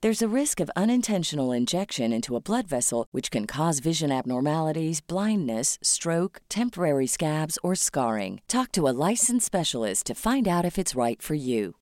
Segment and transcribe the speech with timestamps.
[0.00, 5.00] There's a risk of unintentional injection into a blood vessel, which can cause vision abnormalities,
[5.00, 8.40] blindness, stroke, temporary scabs, or scarring.
[8.46, 11.74] Talk to a licensed specialist to find out if it's right for you.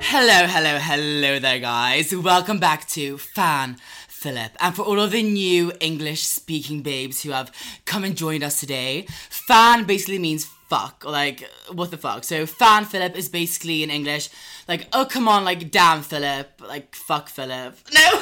[0.00, 2.12] Hello, hello, hello there, guys.
[2.12, 3.76] Welcome back to Fan
[4.22, 4.52] Filip.
[4.60, 7.50] And for all of the new English speaking babes who have
[7.84, 12.24] come and joined us today, fan basically means fuck, like, what the fuck.
[12.24, 14.30] So, Fan Filip is basically in English,
[14.66, 17.76] like, oh, come on, like, damn Filip, like, fuck Filip.
[17.92, 18.20] No,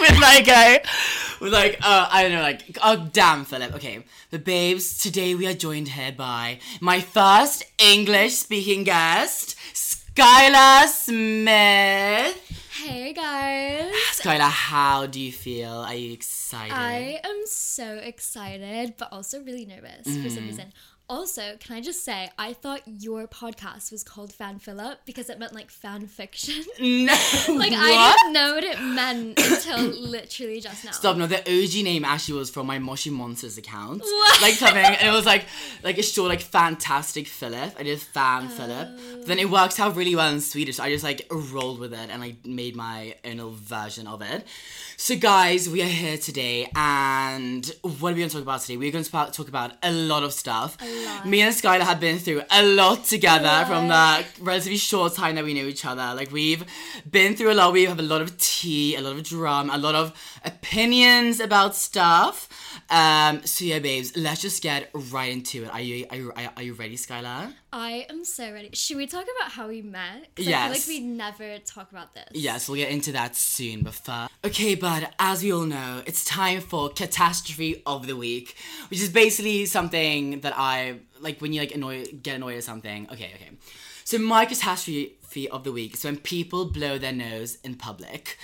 [0.00, 0.80] with like a,
[1.42, 3.74] with like, uh, I don't know, like, oh, damn Filip.
[3.74, 10.86] Okay, the babes, today we are joined here by my first English speaking guest, Skylar
[10.86, 12.50] Smith.
[12.82, 13.92] Hey guys!
[14.12, 15.70] Skylar, how do you feel?
[15.70, 16.72] Are you excited?
[16.72, 20.30] I am so excited, but also really nervous for Mm.
[20.34, 20.72] some reason.
[21.10, 25.40] Also, can I just say, I thought your podcast was called Fan Filip because it
[25.40, 26.64] meant like fan fiction.
[26.80, 27.12] no,
[27.48, 27.72] like?
[27.74, 30.92] I didn't know what it meant until literally just now.
[30.92, 31.16] Stop!
[31.16, 34.40] No, the OG name actually was from my Moshi Monsters account, What?
[34.40, 35.46] like something, and it was like,
[35.82, 37.74] like it's short like Fantastic Filip.
[37.76, 39.26] I did Fan Filip.
[39.26, 39.52] Then it oh.
[39.52, 40.76] works out really well in Swedish.
[40.76, 44.46] So I just like rolled with it and like made my own version of it.
[44.96, 48.76] So guys, we are here today, and what are we going to talk about today?
[48.76, 50.76] We're going to talk about a lot of stuff.
[51.24, 55.44] Me and Skylar have been through a lot together from the relatively short time that
[55.44, 56.14] we knew each other.
[56.14, 56.64] Like we've
[57.10, 57.72] been through a lot.
[57.72, 60.12] We have a lot of tea, a lot of drum, a lot of
[60.44, 62.48] opinions about stuff.
[62.88, 65.70] Um, so yeah, babes, let's just get right into it.
[65.70, 67.52] Are you are you, are you ready, Skylar?
[67.72, 68.70] I am so ready.
[68.72, 70.26] Should we talk about how we met?
[70.36, 70.84] Yes.
[70.84, 72.28] feel like we never talk about this.
[72.32, 73.82] Yes, we'll get into that soon.
[73.82, 78.56] But first, okay, but as we all know, it's time for catastrophe of the week,
[78.88, 83.08] which is basically something that I like when you like annoy get annoyed at something.
[83.12, 83.50] Okay, okay.
[84.04, 88.38] So my catastrophe of the week is when people blow their nose in public.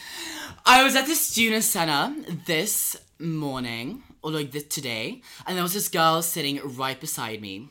[0.64, 2.14] I was at the student center
[2.46, 7.70] this morning, or like this today, and there was this girl sitting right beside me.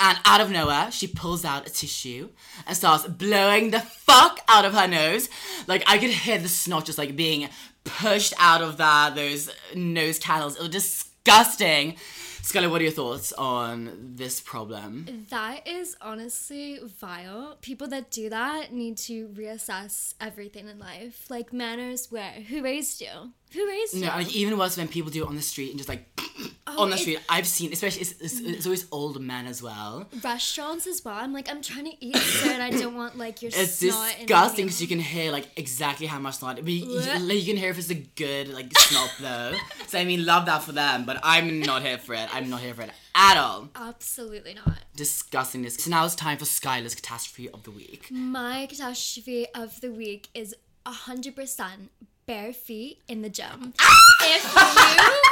[0.00, 2.28] And out of nowhere, she pulls out a tissue
[2.66, 5.28] and starts blowing the fuck out of her nose.
[5.66, 7.48] Like I could hear the snot just like being
[7.82, 10.56] pushed out of that those nose canals.
[10.56, 11.96] It was disgusting.
[12.42, 15.26] Scully, what are your thoughts on this problem?
[15.30, 17.58] That is honestly vile.
[17.60, 21.26] People that do that need to reassess everything in life.
[21.28, 22.32] Like manners where?
[22.48, 23.32] Who raised you?
[23.52, 24.00] Who raised you?
[24.02, 26.06] No, like even worse when people do it on the street and just like
[26.66, 27.18] oh, on the street.
[27.28, 30.06] I've seen, especially it's, it's, it's always old men as well.
[30.22, 31.14] Restaurants as well.
[31.14, 34.66] I'm like, I'm trying to eat sir, and I don't want like your It's disgusting
[34.66, 36.56] because you can hear like exactly how much snot.
[36.56, 39.54] But you, you, like, you can hear if it's a good like snot though.
[39.86, 41.04] So I mean, love that for them.
[41.04, 42.28] But I'm not here for it.
[42.34, 43.68] I'm not here for it at all.
[43.74, 44.78] Absolutely not.
[44.94, 45.76] Disgusting this.
[45.76, 48.08] So now it's time for Skylar's catastrophe of the week.
[48.10, 50.54] My catastrophe of the week is
[50.86, 51.88] 100%
[52.28, 53.72] bare feet in the gym.
[54.20, 54.34] Ah!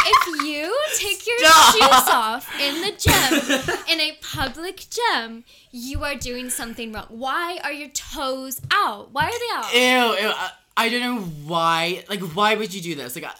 [0.08, 5.44] if you if you take your shoes off in the gym in a public gym,
[5.72, 7.06] you are doing something wrong.
[7.08, 9.10] Why are your toes out?
[9.12, 9.74] Why are they out?
[9.74, 10.32] Ew, ew.
[10.34, 12.04] I, I don't know why.
[12.08, 13.16] Like, why would you do this?
[13.16, 13.34] Like, I-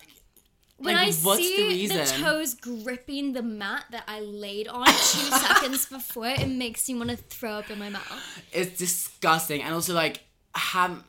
[0.79, 2.05] when like, I what's the see reason?
[2.23, 4.93] toes gripping the mat that I laid on two
[5.47, 8.43] seconds before, it makes me want to throw up in my mouth.
[8.53, 9.63] it's disgusting.
[9.63, 10.21] And also, like,
[10.55, 11.03] have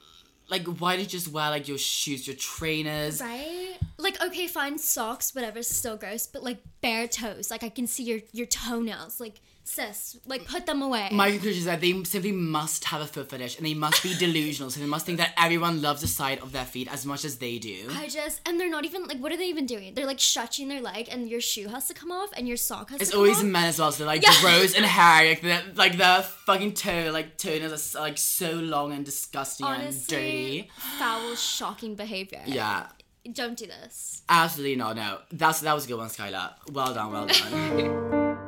[0.49, 3.21] like, why did you just wear like your shoes, your trainers?
[3.21, 3.77] Right?
[3.97, 7.51] Like, okay, fine, socks, whatever, still gross, but like bare toes.
[7.51, 9.19] Like, I can see your, your toenails.
[9.19, 11.09] Like, sis, like, put them away.
[11.11, 14.15] My conclusion is that they simply must have a foot fetish and they must be
[14.17, 14.69] delusional.
[14.71, 17.37] So they must think that everyone loves the sight of their feet as much as
[17.37, 17.87] they do.
[17.91, 19.93] I just, and they're not even, like, what are they even doing?
[19.93, 22.89] They're like stretching their leg and your shoe has to come off and your sock
[22.91, 23.43] has It's to come always off.
[23.45, 24.33] men as well, so they're like Yeah.
[24.41, 28.91] gross and hairy, like the like the fucking toe, like toenails are like so long
[28.93, 30.69] and disgusting and Honestly, dirty.
[30.97, 32.41] foul, shocking behavior.
[32.45, 32.87] Yeah,
[33.33, 34.23] Don't do this.
[34.29, 34.95] absolutely not.
[34.95, 36.53] No, that's that was a good one, Skylar.
[36.71, 38.43] Well done, well done.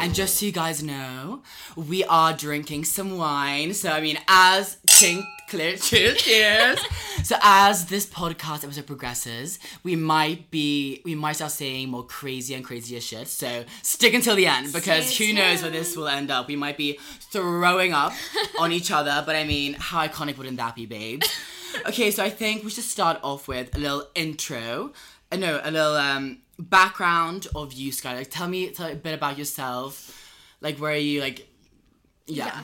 [0.00, 1.42] And just so you guys know,
[1.76, 3.74] we are drinking some wine.
[3.74, 6.78] So I mean, as chink, clear, cheers, cheers.
[7.22, 12.54] so as this podcast episode progresses, we might be, we might start saying more crazy
[12.54, 13.28] and crazier shit.
[13.28, 16.48] So stick until the end because Stay who knows where this will end up.
[16.48, 16.98] We might be
[17.30, 18.14] throwing up
[18.58, 21.22] on each other, but I mean, how iconic wouldn't that be, babe?
[21.86, 24.92] Okay, so I think we should start off with a little intro.
[25.30, 28.16] Uh, no, a little um background of you, Sky.
[28.16, 30.16] Like, tell me, tell me a bit about yourself.
[30.60, 31.20] Like, where are you?
[31.20, 31.48] Like,
[32.26, 32.60] yeah.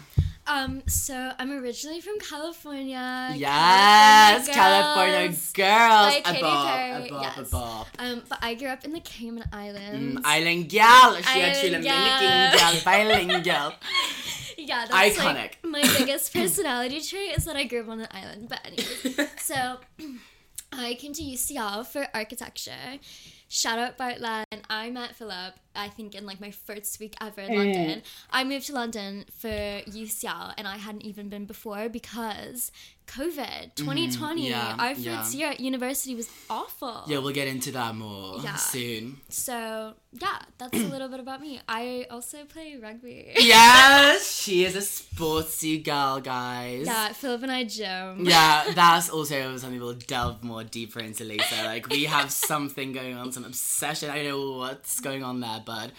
[0.48, 3.32] Um, so I'm originally from California.
[3.34, 5.52] Yes, California girls.
[5.52, 6.14] girls.
[6.14, 7.50] By Katy A bop, a bop, a yes.
[7.50, 7.88] bop.
[7.98, 10.20] Um, but I grew up in the Cayman Islands.
[10.20, 13.42] Mm, Island gal, she actually gal, bilingual.
[14.56, 15.34] yeah, that's Iconic.
[15.34, 18.48] like my biggest personality trait is that I grew up on an island.
[18.48, 19.78] But anyway, so
[20.72, 23.00] I came to UCL for architecture.
[23.48, 24.46] Shout out Bartlett.
[24.68, 28.02] I met Filip, I think, in like my first week ever in London.
[28.30, 32.72] I moved to London for UCL and I hadn't even been before because
[33.06, 34.42] COVID 2020.
[34.42, 34.50] Mm-hmm.
[34.50, 35.20] yeah, our yeah.
[35.22, 37.04] first year at university was awful.
[37.06, 38.56] Yeah, we'll get into that more Yeah.
[38.56, 39.20] soon.
[39.28, 41.60] So, yeah, that's a little bit about me.
[41.68, 43.32] I also play rugby.
[43.38, 46.86] Yes, she is a sportsy girl, guys.
[46.86, 48.26] Yeah, Filip and I gym.
[48.26, 51.62] Yeah, that's also something we'll delve more deeper into later.
[51.64, 54.10] Like we have something going on, some obsession.
[54.10, 55.92] I don't know what's going on there, but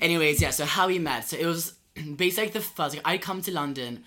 [0.00, 0.50] anyways, yeah.
[0.50, 1.28] So how we met?
[1.28, 1.74] So it was
[2.16, 2.94] basically like the first.
[2.94, 4.04] Like, I come to London.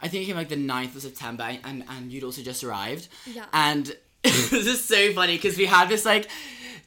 [0.00, 3.08] I think it came like the 9th of September, and and you'd also just arrived.
[3.26, 3.44] Yeah.
[3.52, 6.28] And this is so funny because we had this like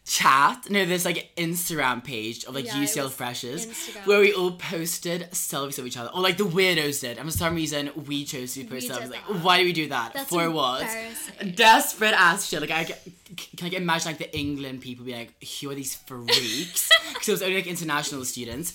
[0.07, 4.05] chat, no, this like Instagram page of like Yeah, UCL freshers Instagram.
[4.05, 7.35] where we all posted selfies of each other, or like the weirdos did, and for
[7.35, 9.09] some reason we chose to post selfies.
[9.09, 10.13] Like, why do we do that?
[10.13, 10.85] That's For what?
[11.55, 12.61] Desperate ass shit.
[12.61, 12.95] Like I can
[13.57, 16.89] can I imagine like the England people be like, who are these freaks?
[17.13, 18.73] Because it was only like international students.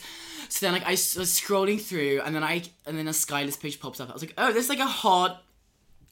[0.48, 1.00] So then like I was
[1.40, 4.10] scrolling through, and then I and then a Skylar's page pops up.
[4.10, 5.42] I was like, oh, there's like a hot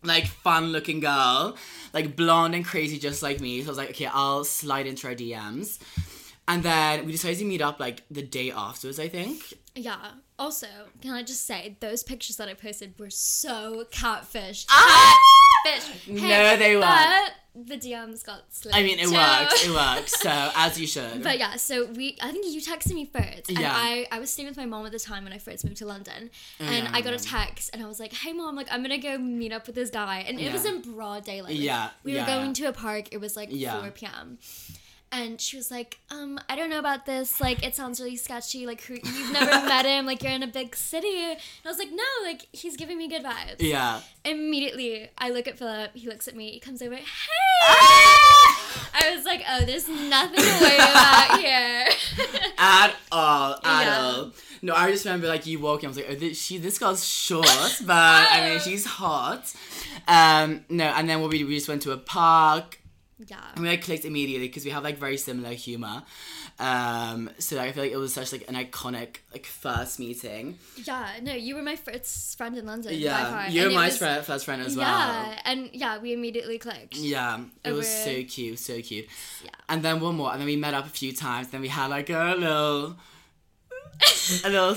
[0.03, 1.57] like fun looking girl,
[1.93, 3.61] like blonde and crazy just like me.
[3.63, 5.79] So I was like, okay, I'll slide into our DMs.
[6.47, 9.55] And then we decided to meet up like the day afterwards, I think.
[9.75, 10.13] Yeah.
[10.39, 10.67] Also,
[11.03, 14.67] can I just say those pictures that I posted were so catfish.
[14.71, 15.17] Ah!
[15.65, 16.09] Catfish.
[16.09, 17.33] No, they weren't.
[17.67, 18.77] The DMs got slipped.
[18.77, 19.65] I mean, it so- worked.
[19.65, 20.11] It worked.
[20.11, 21.23] So as you should.
[21.23, 23.49] But yeah, so we I think you texted me first.
[23.49, 23.73] And Yeah.
[23.75, 25.87] I, I was staying with my mom at the time when I first moved to
[25.87, 26.31] London.
[26.61, 28.69] Oh, and Oh, yeah, I got a text and I was like, Hey mom, like
[28.71, 30.25] I'm gonna go meet up with this guy.
[30.29, 31.53] And it was in broad daylight.
[31.55, 32.53] Like, Yeah, We yeah, were going yeah.
[32.55, 33.81] to a park, it was like Yeah.
[33.81, 34.39] four PM.
[35.11, 37.41] And she was like, um, I don't know about this.
[37.41, 38.67] Like, it sounds really sketchy.
[38.67, 40.05] Like, who, you've never met him.
[40.05, 41.23] Like, you're in a big city.
[41.25, 43.57] And I was like, no, like, he's giving me good vibes.
[43.61, 44.01] yeah.
[44.25, 45.93] Immediately, I look at Filip.
[45.95, 46.51] He looks at me.
[46.51, 46.95] He comes over.
[46.95, 47.05] Hey!
[47.63, 48.91] Ah!
[49.01, 51.87] I was like, oh, there's nothing to worry about here.
[52.59, 53.53] At all.
[53.65, 54.03] At Yeah.
[54.03, 54.33] all.
[54.61, 55.87] No, I just remember like you walking.
[55.87, 57.47] I was like, oh, this, she, this girl's short,
[57.87, 59.53] but I mean, she's hot.
[60.09, 62.78] Um, no, and then what we we just went to a park.
[63.27, 63.41] Yeah.
[63.55, 66.03] And we like clicked immediately because we have like very similar humor.
[66.59, 70.59] Um, so like, I feel like it was such like an iconic like first meeting.
[70.77, 72.95] Yeah, no, you were my first friend in London.
[72.95, 74.87] Yeah, you're and it my was- first friend as well.
[74.87, 76.97] Yeah, and yeah, we immediately clicked.
[76.97, 79.07] Yeah, it was so cute, so cute.
[79.45, 79.51] Yeah.
[79.69, 81.49] And then one more, and then we met up a few times.
[81.49, 82.97] Then we had like a little,
[84.45, 84.77] a little,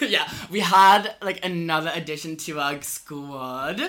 [0.08, 0.28] yeah.
[0.50, 3.80] We had like another addition to our squad,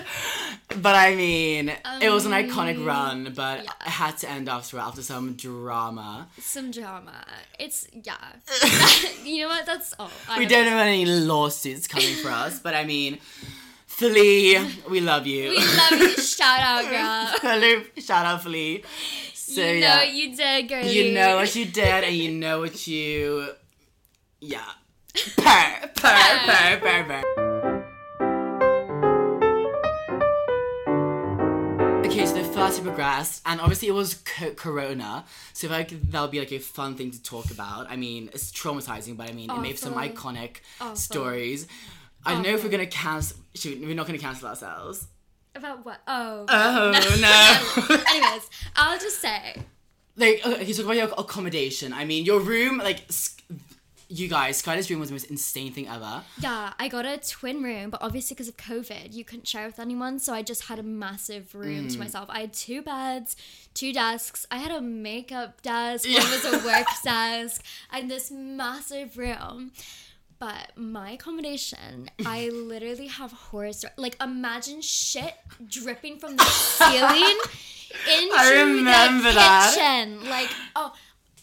[0.80, 3.32] but I mean, it was an iconic run.
[3.34, 3.86] But Um, yeah.
[3.86, 6.28] it had to end after after some drama.
[6.40, 7.24] Some drama.
[7.58, 8.14] It's yeah.
[9.24, 9.66] you know what?
[9.66, 10.10] That's all.
[10.28, 13.18] I We don't have any lawsuits coming for us, but I mean,
[13.86, 14.58] Flea,
[14.90, 15.50] we love you.
[15.50, 16.16] We love you.
[16.18, 17.38] Shout out, girl.
[17.42, 18.82] Hello, shout out Flea.
[19.34, 20.84] So you know yeah, what you did, girl.
[20.84, 23.50] you know what you did, and you know what you,
[24.46, 24.70] yeah,
[25.36, 27.24] purr, purr, purr, purr, purr.
[32.04, 35.78] Okay, so the first we progressed, and obviously it was co- Corona, so I feel
[35.98, 37.90] like that'll be like a fun thing to talk about.
[37.90, 40.96] I mean, it's traumatizing, but I mean, it made some iconic Awful.
[40.96, 41.66] stories.
[42.24, 43.38] I don't know if we're gonna cancel.
[43.54, 45.06] Shoot, we're not gonna cancel ourselves.
[45.56, 46.00] About what?
[46.06, 46.44] Oh.
[46.48, 46.90] Oh
[47.88, 47.96] no.
[48.08, 49.56] Anyways, I'll just say.
[50.16, 51.92] like okay, talk about your accommodation.
[51.92, 53.36] I mean, your room, like s-
[54.16, 56.22] you guys, Skylar's room was the most insane thing ever.
[56.38, 59.78] Yeah, I got a twin room, but obviously because of COVID, you couldn't share with
[59.78, 61.92] anyone, so I just had a massive room Mm.
[61.92, 62.26] to myself.
[62.30, 63.36] I had two beds,
[63.74, 64.46] two desks.
[64.50, 69.72] I had a makeup desk, one was a work desk, and this massive room.
[70.38, 73.94] But my accommodation, I literally have horror stories.
[73.96, 75.34] Like imagine shit
[75.66, 77.38] dripping from the ceiling
[78.12, 79.72] into I remember the that.
[79.74, 80.28] kitchen.
[80.28, 80.92] Like, oh,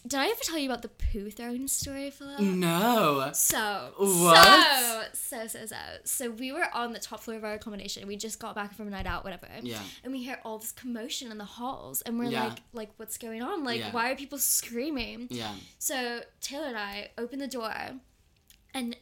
[0.06, 2.40] did I ever tell you about the poo throne story, Filip?
[2.40, 3.30] No.
[3.34, 5.14] So, What?
[5.14, 5.76] so, so, so, so.
[6.04, 8.06] So we were on the top floor of our accommodation.
[8.08, 9.46] We just got back from a night out, whatever.
[9.62, 9.78] Yeah.
[10.02, 12.44] And we hear all this commotion in the halls, and we're Yeah.
[12.48, 13.64] like, like, what's going on?
[13.64, 13.92] Like, Yeah.
[13.92, 15.28] why are people screaming?
[15.30, 15.54] Yeah.
[15.78, 17.72] So Taylor and I open the door,
[18.74, 18.96] and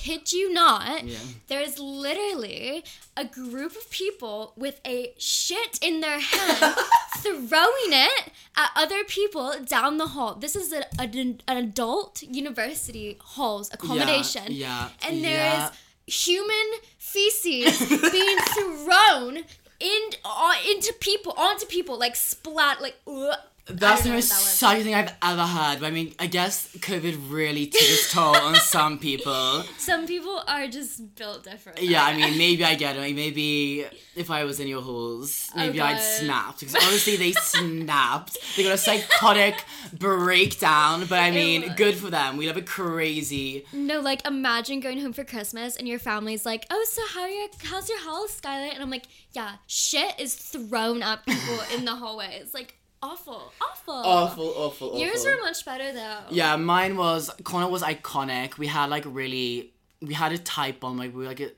[0.00, 1.18] kid you not, Yeah.
[1.48, 2.82] there's literally
[3.16, 6.74] a group of people with a shit in their hand
[7.18, 8.24] throwing it
[8.56, 10.34] at other people down the hall.
[10.34, 14.44] This is a, an, an adult university hall's accommodation.
[14.48, 15.70] yeah, yeah And there yeah.
[16.06, 16.68] is human
[16.98, 18.38] feces being
[18.84, 19.32] thrown
[19.80, 23.36] in, on, into people, onto people, like splat, like, ugh.
[23.66, 24.82] That's the most was.
[24.82, 25.84] thing I've ever heard.
[25.84, 29.62] I mean, I guess COVID really took its toll on some people.
[29.78, 31.80] Some people are just built different.
[31.80, 33.14] Yeah, I mean, maybe I get it.
[33.14, 33.84] Maybe
[34.16, 36.02] if I was in your halls, oh, maybe I'd Oh, God.
[36.02, 36.60] snapped.
[36.60, 38.36] Because honestly, they snapped.
[38.56, 39.64] They got a psychotic
[39.96, 41.06] breakdown.
[41.08, 42.36] But I mean, good for them.
[42.36, 43.64] We live a crazy.
[43.72, 47.48] No, like imagine going home for Christmas and your family's like, "Oh, so how your
[47.64, 51.94] how's your house, Skylar?" And I'm like, "Yeah, shit is thrown at people in the
[51.94, 52.38] hallway.
[52.40, 54.98] It's like awful, awful, Awful, awful, awful.
[54.98, 56.18] Yours were much better though.
[56.30, 58.58] Yeah, mine was Connaught was iconic.
[58.58, 61.50] We had like really we had a type on like we were like a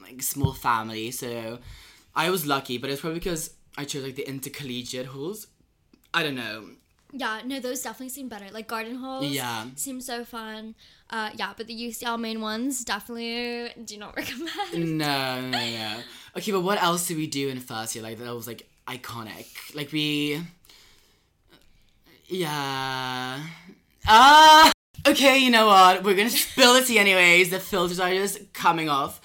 [0.00, 1.58] like small family, so
[2.14, 5.46] I was lucky, but it's probably because I chose like the intercollegiate halls.
[6.12, 6.66] I don't know.
[7.14, 8.46] Yeah, no, those definitely seem better.
[8.52, 9.26] Like garden halls.
[9.26, 9.66] Yeah.
[9.76, 10.74] Seem so fun.
[11.10, 14.98] Uh, yeah, but the UCL main ones definitely do not recommend.
[14.98, 15.98] No, no, no, no.
[16.38, 18.02] Okay, but what else did we do in first year?
[18.02, 19.46] Like that was like iconic.
[19.74, 20.40] Like we
[22.28, 23.40] Yeah.
[24.06, 24.72] Ah
[25.06, 26.04] Okay, you know what?
[26.04, 27.50] We're gonna spill the tea anyways.
[27.50, 29.20] The filters are just coming off.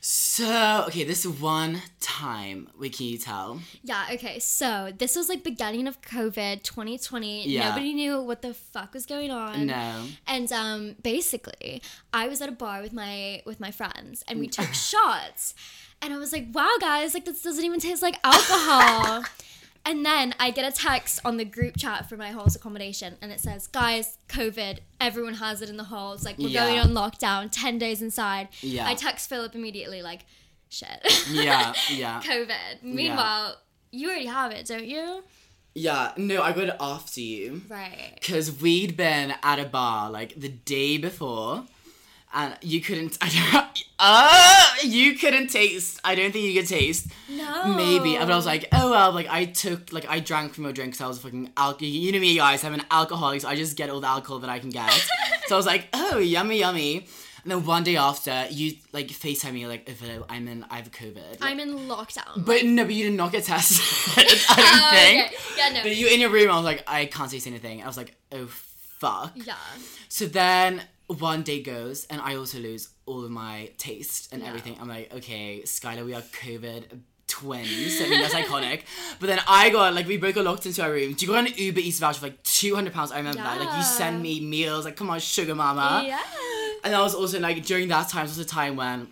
[0.00, 3.60] So okay, this one time, wait, can you tell?
[3.82, 4.38] Yeah, okay.
[4.40, 7.48] So this was like beginning of COVID 2020.
[7.48, 7.68] Yeah.
[7.68, 9.66] Nobody knew what the fuck was going on.
[9.66, 10.02] No.
[10.26, 11.80] And um basically,
[12.12, 15.54] I was at a bar with my with my friends and we took shots.
[16.02, 19.24] And I was like, "Wow, guys, like this doesn't even taste like alcohol."
[19.86, 23.30] and then I get a text on the group chat for my hall's accommodation and
[23.32, 26.24] it says, "Guys, COVID, everyone has it in the halls.
[26.24, 26.66] Like we're Yeah.
[26.66, 28.86] going on lockdown, 10 days inside." Yeah.
[28.88, 30.20] I text Filip immediately like,
[30.68, 31.00] "Shit."
[31.30, 32.20] Yeah, yeah.
[32.24, 32.82] COVID.
[32.82, 33.56] Meanwhile,
[33.90, 35.22] you already have it, don't you?
[35.76, 37.62] Yeah, no, I got it after you.
[37.68, 38.12] Right.
[38.20, 41.64] Because we'd been at a bar like the day before,
[42.34, 43.16] and you couldn't.
[43.22, 43.84] I don't.
[43.98, 46.00] Uh, you couldn't taste.
[46.04, 47.06] I don't think you could taste.
[47.30, 47.74] No.
[47.74, 49.12] Maybe, but I was like, oh well.
[49.12, 51.88] Like I took, like I drank from your drink because I was fucking alcohol.
[51.88, 52.64] You know me, guys.
[52.64, 54.90] I'm an alcoholic, so I just get all the alcohol that I can get.
[55.46, 57.06] so I was like, oh, yummy, yummy.
[57.44, 60.64] And then one day after, you like Facetime me like, oh, I'm in.
[60.70, 61.38] I have COVID.
[61.42, 62.44] I'm in lockdown.
[62.44, 63.78] but no, but you did not get tested.
[64.16, 65.26] I don't Oh, think.
[65.26, 65.36] okay.
[65.58, 65.82] Yeah, no.
[65.82, 67.82] But you in your room, I was like, I can't taste anything.
[67.82, 69.32] I was like, oh fuck.
[69.34, 69.56] yeah.
[70.08, 74.48] So then one day goes, and I also lose all of my taste and Yeah.
[74.48, 74.76] everything.
[74.80, 76.84] I'm like, okay, Skylar, we are COVID
[77.26, 78.00] twins.
[78.00, 78.82] I mean, that's iconic.
[79.20, 81.14] But then I got like we both got locked into our room.
[81.18, 83.12] You got an Uber Eats voucher for like two hundred pounds.
[83.12, 83.58] I remember that.
[83.60, 84.84] Like you send me meals.
[84.84, 86.04] Like come on, sugar mama.
[86.06, 86.20] yeah.
[86.84, 89.08] And I was also like during that time was a time when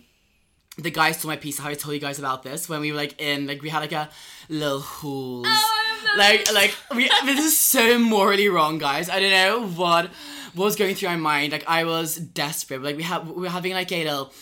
[0.77, 1.57] the guys saw my piece.
[1.59, 3.79] How I told you guys about this when we were like in like we had
[3.79, 4.09] like a
[4.49, 5.47] little halls.
[5.49, 9.09] Oh, like like we this is so morally wrong, guys.
[9.09, 10.11] I don't know what
[10.55, 11.51] was going through my mind.
[11.51, 12.81] Like I was desperate.
[12.81, 14.33] Like we have we were having like a little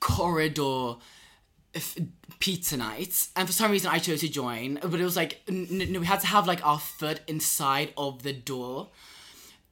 [0.00, 0.96] corridor
[1.74, 1.96] f-
[2.38, 4.78] pizza night, and for some reason I chose to join.
[4.82, 8.22] But it was like n- n- we had to have like our foot inside of
[8.22, 8.88] the door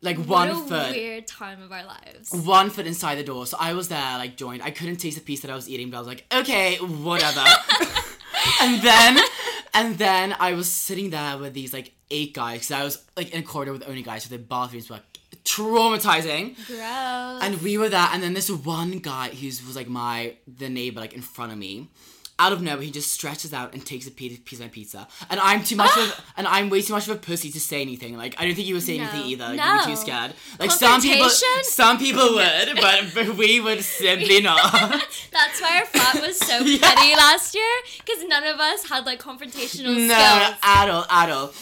[0.02, 0.92] like what one a foot.
[0.92, 2.32] weird time of our lives.
[2.32, 4.62] One foot inside the door, so I was there, like joined.
[4.62, 7.44] I couldn't taste the piece that I was eating, but I was like, okay, whatever.
[8.62, 9.18] and then,
[9.74, 13.30] and then I was sitting there with these like eight guys, because I was like
[13.34, 15.09] in a corridor with only guys, so the bathrooms were like,
[15.44, 16.54] traumatizing.
[16.66, 17.42] Gross.
[17.42, 21.00] And we were there, and then this one guy who was like my the neighbor,
[21.00, 21.88] like in front of me.
[22.42, 25.06] Out of nowhere, he just stretches out and takes a piece, piece of my pizza,
[25.28, 27.82] and I'm too much of, and I'm way too much of a pussy to say
[27.82, 28.16] anything.
[28.16, 29.02] Like I don't think you would say No.
[29.02, 29.44] anything either.
[29.54, 29.60] Like.
[29.60, 30.32] You were too scared.
[30.58, 31.64] Like some people, Confrontation?
[31.64, 34.72] some people would, but, but we would simply not.
[34.72, 36.78] That's why our flat was so Yeah.
[36.80, 40.58] petty last year because none of us had like confrontational no, skills.
[40.62, 41.52] at all, at all.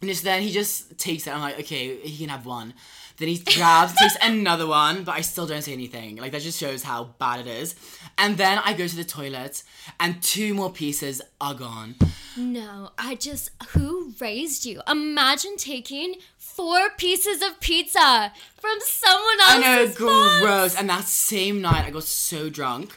[0.00, 1.30] And just then he just takes it.
[1.30, 2.72] I'm like, okay, he can have one.
[3.18, 6.16] Then he grabs, takes another one, but I still don't say anything.
[6.16, 7.74] Like that just shows how bad it is.
[8.16, 9.62] And then I go to the toilet,
[9.98, 11.96] and two more pieces are gone.
[12.36, 14.80] No, I just who raised you?
[14.88, 20.40] Imagine taking four pieces of pizza from someone I know, else's box.
[20.40, 20.76] gross.
[20.76, 22.96] And that same night, I got so drunk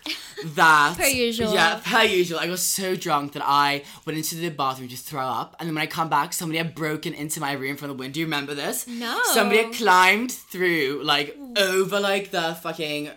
[0.56, 1.54] that Per usual.
[1.54, 2.40] Yeah, per usual.
[2.40, 5.75] I got so drunk that I went into the bathroom to throw up, and then
[5.75, 8.13] when I come back, somebody had broken into my room from the window.
[8.13, 8.88] Do you remember this?
[8.88, 9.20] No.
[9.34, 13.10] Somebody had climbed through, like over, like the fucking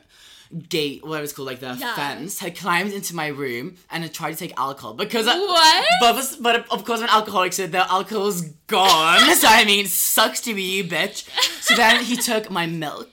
[0.68, 1.94] gate, whatever it's called, like the Yeah.
[1.94, 5.84] fence, had climbed into my room and had tried to take alcohol because I- What?
[6.00, 9.34] But but of course, I'm an alcoholic, so the alcohol's gone.
[9.42, 11.24] so I mean, sucks to be you, bitch.
[11.60, 13.10] So then he took my milk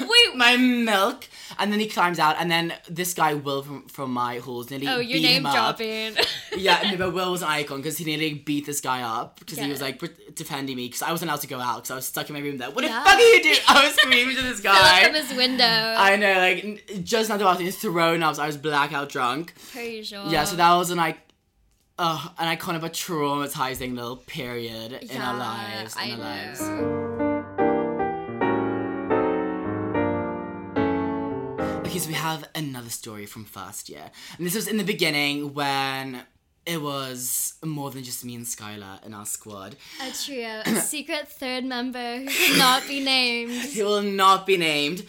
[0.00, 1.28] Wait, my milk.
[1.58, 4.86] And then he climbs out, and then this guy Will from, from my halls nearly
[4.88, 5.80] oh, your beat name him up.
[6.56, 9.58] Yeah, no, but Will was an icon because he nearly beat this guy up because
[9.58, 10.00] he was like
[10.34, 12.40] defending me because I wasn't allowed to go out because I was stuck in my
[12.40, 12.70] room there.
[12.70, 12.98] What Yeah.
[13.02, 13.56] the fuck are you doing?
[13.68, 15.04] I was screaming to this guy.
[15.04, 15.64] from his window.
[15.64, 18.36] I know, like just not the bathroom, thrown up.
[18.36, 19.54] So I was blackout drunk.
[19.72, 20.30] per usual.
[20.30, 21.18] Yeah, so that was an like.
[21.98, 25.94] Uh, an icon of a traumatizing little period in our lives.
[25.94, 26.24] In I our know.
[26.24, 27.31] lives.
[31.92, 34.10] So we have another story from first year.
[34.38, 36.22] And this was in the beginning when
[36.64, 39.76] it was more than just me and Skylar in our squad.
[40.00, 43.52] A trio, a secret third member who cannot be named.
[43.72, 45.04] He will not be named.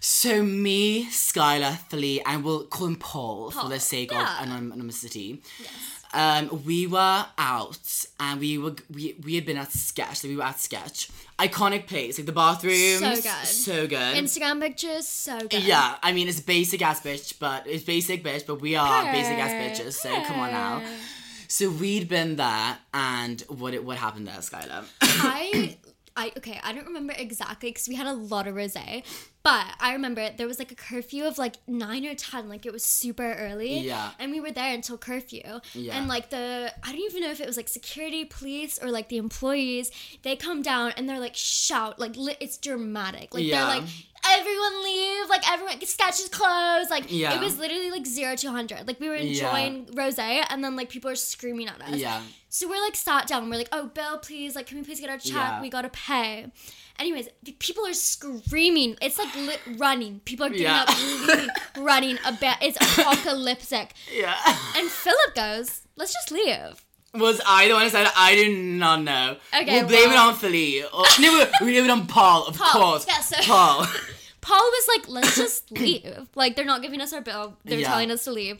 [0.00, 4.22] So me, Skylar, Philly, and we'll call him Paul, for the sake yeah.
[4.22, 5.42] of anon- anonymity.
[6.16, 10.36] Um, we were out and we were we, we had been at Sketch, so we
[10.36, 11.10] were at Sketch.
[11.38, 13.00] Iconic place, like the bathrooms.
[13.00, 13.46] So good.
[13.46, 14.16] So good.
[14.16, 15.62] Instagram pictures, so good.
[15.62, 19.36] Yeah, I mean it's basic ass bitch, but it's basic bitch, but we are basic
[19.36, 20.82] ass bitches, so come on now.
[21.48, 24.84] So we'd been there, and what it, what happened there, Skylar?
[25.02, 25.76] I,
[26.16, 29.04] I okay, I don't remember exactly because we had a lot of rosé,
[29.42, 32.72] but I remember there was like a curfew of like nine or ten, like it
[32.72, 33.80] was super early.
[33.80, 34.10] Yeah.
[34.18, 35.42] And we were there until curfew.
[35.74, 35.96] Yeah.
[35.96, 39.08] And like the I don't even know if it was like security, police, or like
[39.08, 39.90] the employees.
[40.22, 43.34] They come down and they're like shout, like li- it's dramatic.
[43.34, 43.66] Like Yeah.
[43.66, 43.88] they're like.
[44.32, 46.90] Everyone leave, like everyone sketch is closed.
[46.90, 47.34] Like Yeah.
[47.34, 48.86] it was literally like zero to hundred.
[48.86, 49.46] Like we were Yeah.
[49.48, 51.96] enjoying rosé, and then like people are screaming at us.
[51.96, 52.22] Yeah.
[52.48, 53.48] So we're like sat down.
[53.50, 55.34] We're like, oh, Bill, please, like, can we please get our check?
[55.34, 55.60] Yeah.
[55.60, 56.46] We gotta pay.
[56.98, 58.96] Anyways, people are screaming.
[59.02, 60.20] It's like li- running.
[60.20, 60.84] People are getting Yeah.
[60.88, 61.48] up, leaving,
[61.84, 62.18] running.
[62.24, 62.56] A bit.
[62.62, 63.92] It's apocalyptic.
[64.14, 64.34] Yeah.
[64.76, 66.82] And Filip goes, let's just leave.
[67.12, 68.10] Was I the one who said?
[68.16, 69.36] I do not know.
[69.54, 70.82] Okay, we'll blame well- it on Philly.
[70.84, 73.06] Or, no, we- we blame it on Paul, of Paul, course.
[73.06, 73.86] yeah, so- Paul.
[74.46, 76.28] Paul was like, let's just leave.
[76.36, 77.56] Like, they're not giving us our bill.
[77.64, 77.88] They're Yeah.
[77.88, 78.58] telling us to leave.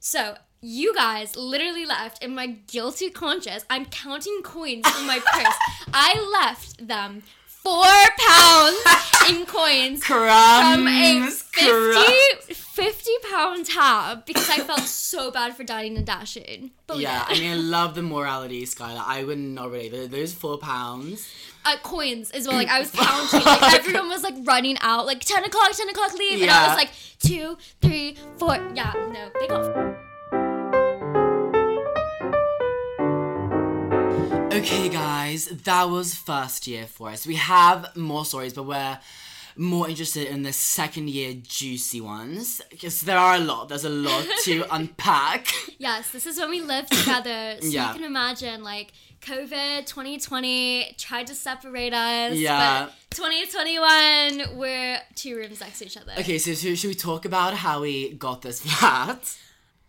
[0.00, 3.64] So you guys literally left in my guilty conscience.
[3.68, 5.54] I'm counting coins from my purse.
[5.92, 7.22] I left them
[7.68, 7.84] four
[8.26, 8.78] pounds
[9.28, 15.96] in coins from a 50, 50 pound tab because I felt so bad for dining
[15.98, 16.70] and dashing.
[16.86, 19.02] But we Yeah, I mean, I love the morality, Skylar.
[19.06, 19.90] I would not relate.
[19.92, 21.28] Th- Those four pounds.
[21.66, 22.56] uh, coins as well.
[22.56, 23.42] Like I was counting.
[23.44, 25.04] Like everyone was like running out.
[25.06, 26.40] Like ten o'clock, ten o'clock, leave.
[26.40, 26.68] And I Yeah.
[26.68, 28.54] was like two, three, four.
[28.74, 30.07] Yeah, no, they got.
[34.58, 37.24] Okay, guys, that was first year for us.
[37.26, 38.98] We have more stories, but we're
[39.56, 43.68] more interested in the second year juicy ones because there are a lot.
[43.68, 45.46] There's a lot to unpack.
[45.78, 47.56] Yes, this is when we lived together.
[47.62, 47.88] So Yeah.
[47.88, 48.92] you can imagine like
[49.22, 52.34] COVID 2020 tried to separate us.
[52.36, 52.86] Yeah.
[52.86, 56.12] But 2021, we're two rooms next to each other.
[56.18, 59.36] Okay, so, so should we talk about how we got this flat?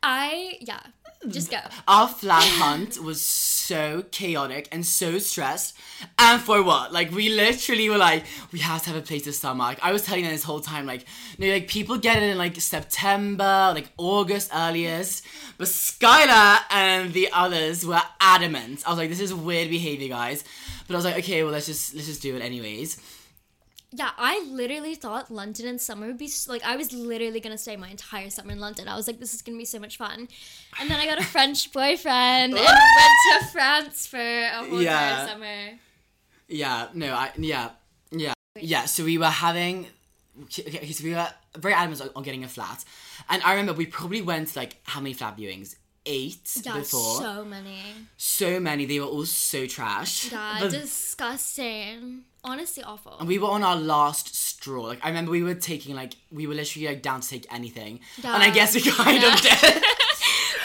[0.01, 0.79] I yeah.
[1.27, 1.57] Just go.
[1.85, 5.75] Our flat hunt was so chaotic and so stressed.
[6.17, 6.93] And for what?
[6.93, 9.65] Like we literally were like, we have to have a place to summer.
[9.65, 11.05] Like I was telling them this whole time, like,
[11.37, 15.25] no, like people get it in like September, like August earliest.
[15.57, 18.83] But Skylar and the others were adamant.
[18.85, 20.45] I was like, this is weird behavior, guys.
[20.87, 22.97] But I was like, okay, well let's just let's just do it anyways.
[23.91, 27.75] Yeah, I literally thought London in summer would be like I was literally gonna stay
[27.75, 28.87] my entire summer in London.
[28.87, 30.27] I was like, this is gonna be so much fun,
[30.79, 35.09] and then I got a French boyfriend and went to France for a whole Yeah.
[35.21, 35.79] entire summer.
[36.47, 37.69] Yeah, no, I yeah,
[38.11, 38.85] yeah, yeah.
[38.85, 39.87] So we were having,
[40.43, 42.85] okay, so we were very adamant on, getting a flat,
[43.27, 45.75] and I remember we probably went like how many flat viewings?
[46.05, 47.21] Eight Yeah, before.
[47.21, 47.81] So, many.
[48.17, 48.59] so many.
[48.59, 48.85] many.
[48.85, 50.31] They were all so trash.
[50.31, 52.23] Yeah, But- disgusting.
[52.43, 53.17] Honestly, awful.
[53.19, 54.83] and we were on our last straw.
[54.83, 57.99] Like I remember we were taking like we were literally like down to take anything,
[58.23, 59.83] and I guess we kind of did.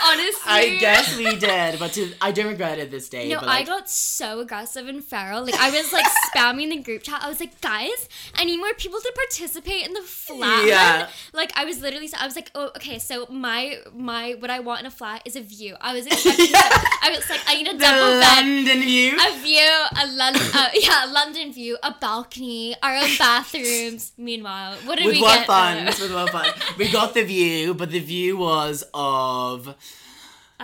[0.04, 3.28] Honestly, I guess we did, but to, I don't regret it this day.
[3.28, 5.44] No, but, like, I got so aggressive and feral.
[5.44, 7.22] Like I was like spamming the group chat.
[7.22, 10.66] I was like, guys, I need more people to participate in the flat.
[10.66, 11.08] Yeah.
[11.32, 12.98] Like I was literally, I was like, oh, okay.
[12.98, 15.74] So my my what I want in a flat is a view.
[15.80, 16.46] I was expecting.
[16.54, 18.44] I was like, I need a the double bed.
[18.44, 19.16] London view.
[19.16, 24.12] A view, a London, uh, yeah, a London view, a balcony, our own bathrooms.
[24.16, 25.46] Meanwhile, what did with we what get?
[25.46, 26.00] funds?
[26.00, 26.46] With what fun?
[26.78, 29.74] We got the view, but the view was of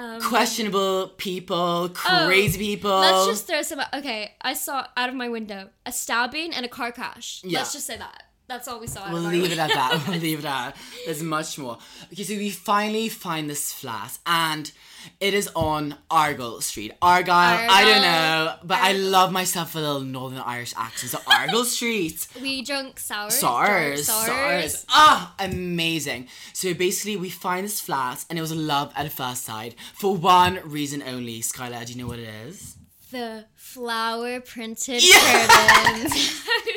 [0.01, 2.91] Um, questionable people, crazy people.
[2.91, 3.81] Oh, Let's just throw some.
[3.93, 7.43] Okay, I saw out of my window a stabbing and a car crash.
[7.45, 7.59] Yeah.
[7.59, 8.23] Let's just say that.
[8.51, 9.13] That's all we saw.
[9.13, 10.03] We'll leave it at that.
[10.09, 10.77] We'll leave it at that.
[11.07, 11.79] There's much more.
[12.13, 14.73] Okay, so we finally find this flat, and
[15.21, 16.91] it is on Argyle Street.
[17.01, 21.13] Argyle, I don't know, but I love myself a little Northern Irish accent.
[21.13, 22.27] So Argyle Street.
[22.43, 23.39] We drunk sours.
[23.39, 24.85] Drank SARS.
[24.89, 26.27] Ah, amazing.
[26.53, 30.59] So basically, we find this flat, and it was love at first sight for one
[30.65, 31.41] reason only.
[31.41, 32.75] Skylar, do you know what it is?
[33.13, 35.47] The flower printed Yeah.
[35.47, 36.43] curtains.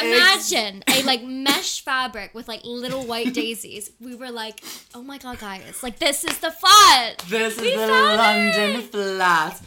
[0.00, 3.90] Imagine a like mesh fabric with like little white daisies.
[4.00, 4.62] We were like,
[4.94, 5.82] oh my god, guys!
[5.82, 7.18] Like this is the flat.
[7.28, 8.84] This is the London it!
[8.84, 9.60] flat.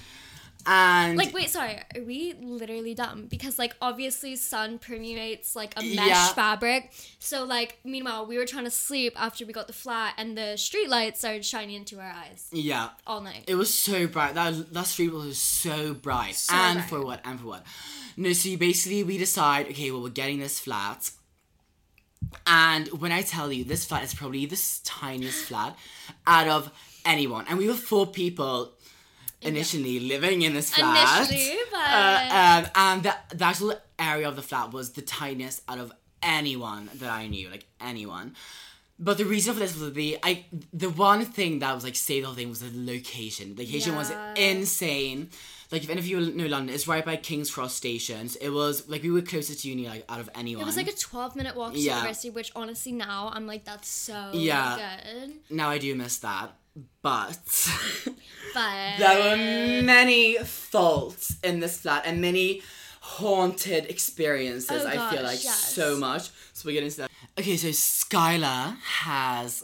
[0.65, 3.25] And Like wait, sorry, are we literally dumb?
[3.27, 6.27] Because like obviously sun permeates like a mesh Yeah.
[6.33, 6.91] fabric.
[7.19, 10.57] So like meanwhile we were trying to sleep after we got the flat and the
[10.57, 13.43] street lights started shining into our eyes yeah, all night.
[13.47, 14.33] it was so bright.
[14.35, 16.35] That that street was so bright.
[16.35, 16.89] So and bright.
[16.89, 17.21] for what?
[17.25, 17.65] And for what?
[18.17, 21.11] No, so basically we decide, okay, well we're getting this flat.
[22.45, 25.75] And when I tell you this flat is probably the tiniest flat
[26.27, 26.71] out of
[27.05, 28.71] anyone, and we were four people
[29.41, 31.29] initially living in this flat.
[31.29, 32.29] Initially, but Uh,
[32.65, 36.89] um, and the, the actual area of the flat was the tiniest out of anyone
[36.95, 38.35] that I knew, like anyone.
[38.99, 42.23] But the reason for this was the I the one thing that was like saved
[42.23, 43.55] the whole thing was the location.
[43.55, 45.29] The location was insane.
[45.71, 48.35] Like if any of you know London, it's right by King's Cross stations.
[48.35, 50.61] It was like we were closest to uni like out of anyone.
[50.61, 51.95] it was like a 12 minute walk to Yeah.
[51.97, 54.99] university, which honestly now I'm like, that's so Yeah.
[55.01, 55.33] good.
[55.49, 56.51] now I do miss that,
[57.01, 57.69] but
[58.53, 62.61] But there were many faults in this flat and many
[63.01, 64.83] haunted experiences.
[64.83, 65.73] Oh I feel like yes.
[65.73, 66.29] so much.
[66.53, 67.11] So we're get into that.
[67.37, 69.63] Okay, so Skylar has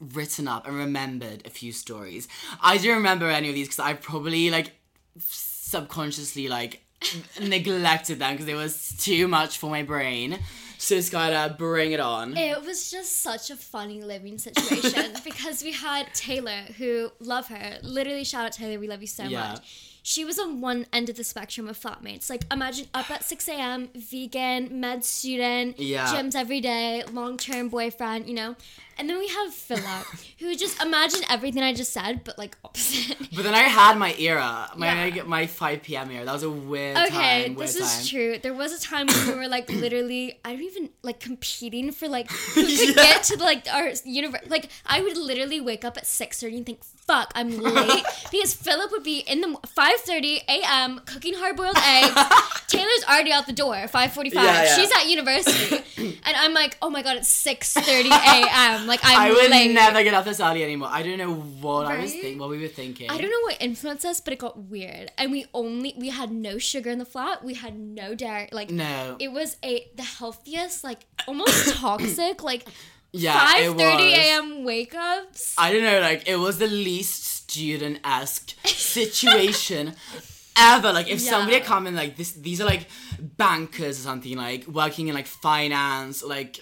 [0.00, 2.28] written up and remembered a few stories.
[2.62, 4.72] I don't remember any of these because I probably like
[5.18, 6.82] subconsciously like
[7.40, 10.38] neglected them because it was too much for my brain.
[10.82, 12.34] So Skylar, bring it on.
[12.38, 17.78] It was just such a funny living situation because we had Taylor, who love her.
[17.82, 19.50] Literally, shout out Taylor, we love you so Yeah.
[19.50, 19.98] much.
[20.02, 22.30] She was on one end of the spectrum of flatmates.
[22.30, 26.06] Like, imagine up at 6 a.m., vegan, med student, Yeah.
[26.06, 28.56] gyms every day, long term boyfriend, you know?
[29.00, 30.06] And then we have Filip,
[30.40, 33.16] who just imagine everything I just said, but like opposite.
[33.34, 35.22] But then I had my era, my Yeah.
[35.22, 36.10] my 5 p.m.
[36.10, 36.24] era.
[36.26, 37.54] That was a weird Okay, time.
[37.54, 37.84] This time.
[37.88, 38.36] is true.
[38.42, 42.08] There was a time when we were like literally, I don't even like competing for
[42.08, 44.42] like who could get to like our universe.
[44.48, 48.52] Like I would literally wake up at six thirty and think, "Fuck, I'm late," because
[48.52, 51.00] Filip would be in the five thirty a.m.
[51.06, 52.14] cooking hard boiled eggs.
[52.66, 54.44] Taylor's already out the door five forty five.
[54.44, 54.76] Yeah, yeah.
[54.76, 55.76] She's at university,
[56.26, 58.86] and I'm like, "Oh my god, it's six thirty a.m.
[58.90, 60.88] Like I'm I would late." never get up this early anymore.
[60.98, 63.08] I don't know what I was thinking, what we were thinking.
[63.10, 65.06] I don't know what influenced us, but it got weird.
[65.18, 67.42] And we only we had no sugar in the flat.
[67.50, 68.48] We had no dairy.
[68.52, 69.16] Like No.
[69.18, 72.62] it was a the healthiest, like almost toxic, like
[73.12, 74.64] Yeah, five thirty a.m.
[74.64, 75.54] wake ups.
[75.56, 78.54] I don't know, like it was the least student esque
[79.00, 79.94] situation
[80.56, 80.92] ever.
[80.92, 81.68] Like if somebody had Yeah.
[81.68, 82.86] come in like this, these are like
[83.20, 86.60] bankers or something, like working in like finance, like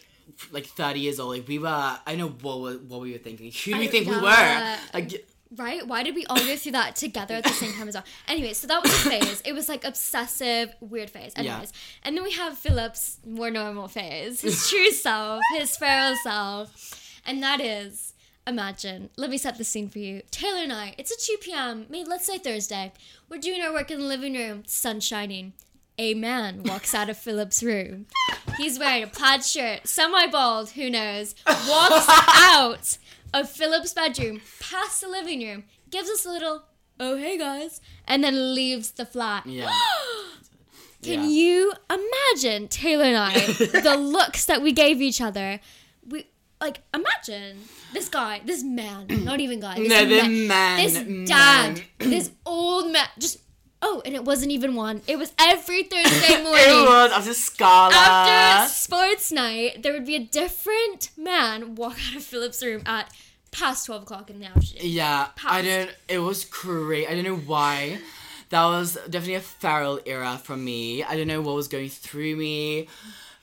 [0.50, 1.36] like thirty years old.
[1.36, 3.46] Like we were, I know what we- what we were thinking.
[3.52, 4.76] Who do we I- think we were?
[4.94, 5.86] Like Right?
[5.86, 8.04] Why did we all go through that together at the same time as well?
[8.28, 9.40] Anyway, so that was a phase.
[9.46, 11.32] It was like obsessive, weird phase.
[11.36, 11.72] Anyways.
[12.02, 17.20] And then we have Filip's more normal phase, his true self, his feral self.
[17.24, 18.12] And that is,
[18.46, 20.20] imagine, let me set the scene for you.
[20.30, 22.92] Taylor and I, it's a 2 p.m., maybe let's say Thursday.
[23.30, 25.54] We're doing our work in the living room, sun shining.
[26.00, 28.06] A man walks out of Filip's room.
[28.56, 32.98] He's wearing a plaid shirt, semi bald, who knows, walks out
[33.34, 36.62] of Filip's bedroom, past the living room, gives us a little,
[37.00, 39.44] oh hey guys, and then leaves the flat.
[39.46, 39.68] Yeah.
[41.02, 41.26] Can Yeah.
[41.28, 43.32] you imagine Taylor and I,
[43.82, 45.60] the looks that we gave each other?
[46.08, 46.26] We
[46.60, 47.58] like imagine
[47.92, 51.24] this guy, this man, not even guy, this No, man, man, this man.
[51.24, 53.38] dad, this old man, just
[53.82, 55.02] oh, and it wasn't even one.
[55.06, 56.64] It was every Thursday morning.
[56.66, 57.92] It was after Scala.
[57.94, 63.12] After sports night, there would be a different man walk out of Filip's room at
[63.50, 64.76] past twelve o'clock in the afternoon.
[64.80, 65.64] Yeah, I Past.
[65.64, 65.90] don't.
[66.08, 67.08] It was great.
[67.08, 67.98] I don't know why.
[68.50, 71.02] That was definitely a feral era for me.
[71.04, 72.88] I don't know what was going through me,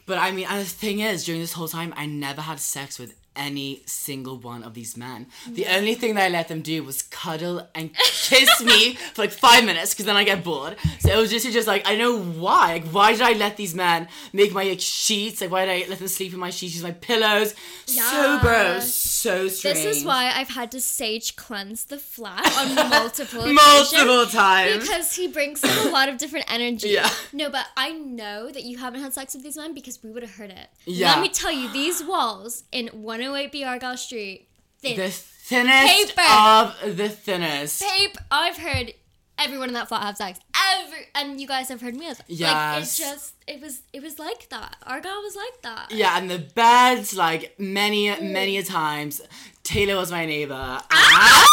[0.07, 2.97] but I mean, and the thing is, during this whole time, I never had sex
[2.97, 5.27] with any single one of these men.
[5.49, 9.31] The only thing that I let them do was cuddle and kiss me for like
[9.31, 10.75] five minutes because then I get bored.
[10.99, 12.73] So it was just, just like, I know why.
[12.73, 15.41] Like, why did I let these men make my like, sheets?
[15.41, 17.53] Like, why did I let them sleep in my sheets, use my pillows?
[17.85, 18.93] So gross.
[18.93, 19.77] So strange.
[19.77, 24.81] This is why I've had to sage cleanse the flat on multiple Multiple times.
[24.81, 26.89] because he brings in a lot of different energy.
[26.89, 27.09] Yeah.
[27.33, 30.23] No, but I know that you haven't had sex with these men because we would
[30.23, 30.67] have heard it.
[30.85, 31.11] Yeah.
[31.13, 32.89] Let me tell you, these walls in
[33.33, 34.47] 108B Argyle Street,
[34.79, 34.97] thin.
[34.97, 36.21] the thinnest Paper.
[36.29, 37.81] of the thinnest.
[37.83, 38.93] Pape, I've heard
[39.38, 40.39] everyone in that flat have sex.
[40.79, 42.29] Every and you guys have heard me have sex.
[42.29, 42.99] Like Yes.
[42.99, 44.75] it just it was it was like that.
[44.83, 45.91] Argyle was like that.
[45.91, 49.21] Yeah, and the beds, like many, many a times.
[49.63, 50.79] Taylor was my neighbor.
[50.91, 51.47] Ah!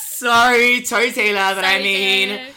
[0.00, 2.50] sorry, sorry, Taylor, but I mean, Taylor.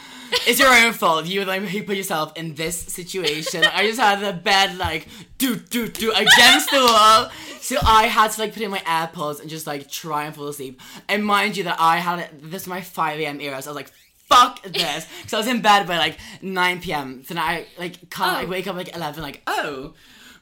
[0.48, 1.26] It's your own fault.
[1.26, 3.64] You like you put yourself in this situation.
[3.64, 8.32] I just had the bed like do do do against the wall, so I had
[8.32, 10.80] to like put in my AirPods and just like try and fall asleep.
[11.10, 12.30] And mind you, that I had.
[12.42, 13.42] This is my 5 a.m.
[13.42, 13.92] era, so I was like.
[14.32, 17.22] Fuck this, because I was in bed by like 9 p.m.
[17.26, 18.52] So now I like can't like Oh.
[18.52, 19.94] wake up like 11, like oh,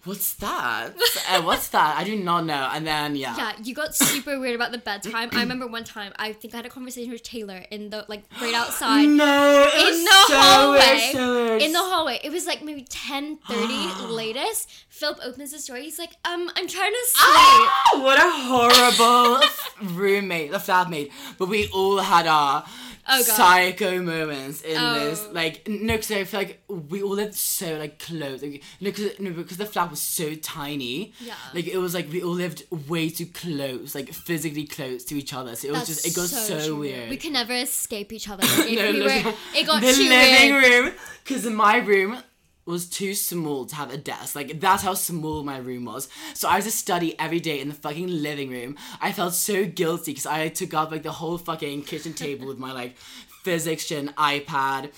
[0.10, 0.90] what's that?
[1.30, 1.98] uh, what's that?
[1.98, 2.70] I do not know.
[2.74, 5.30] And then yeah, Yeah, you got super weird about the bedtime.
[5.32, 8.24] I remember one time I think I had a conversation with Taylor in the like
[8.42, 9.06] right outside.
[9.08, 10.80] no, it in was the so hallway.
[10.80, 11.62] weird, so weird.
[11.62, 12.20] In the hallway.
[12.24, 14.70] It was like maybe 10:30 latest.
[14.90, 15.78] Filip opens his door.
[15.78, 17.36] He's like, um, I'm trying to sleep.
[17.36, 21.12] Ah, what a horrible roommate, the flatmate.
[21.38, 22.66] But we all had our
[23.12, 24.94] Oh, psycho moments in Oh.
[25.10, 25.28] this.
[25.32, 28.42] Like, no, because I feel like we all lived so like close.
[28.42, 31.14] Like, no, because no, because the flat was so tiny.
[31.20, 31.34] Yeah.
[31.54, 35.34] Like it was like we all lived way too close, like physically close to each
[35.34, 35.56] other.
[35.56, 36.76] So it was just it got so, true.
[36.80, 37.10] weird.
[37.10, 38.44] We could never escape each other.
[38.60, 40.86] Like, No, we no, were, it got the living weird.
[40.86, 40.94] room
[41.24, 42.18] because in my room
[42.70, 44.36] was too small to have a desk.
[44.36, 46.08] Like that's how small my room was.
[46.34, 48.78] So i had to study every day in the fucking living room.
[49.02, 52.60] I felt so guilty because i took up like the whole fucking kitchen table with
[52.60, 52.98] my like
[53.44, 54.92] physics and ipad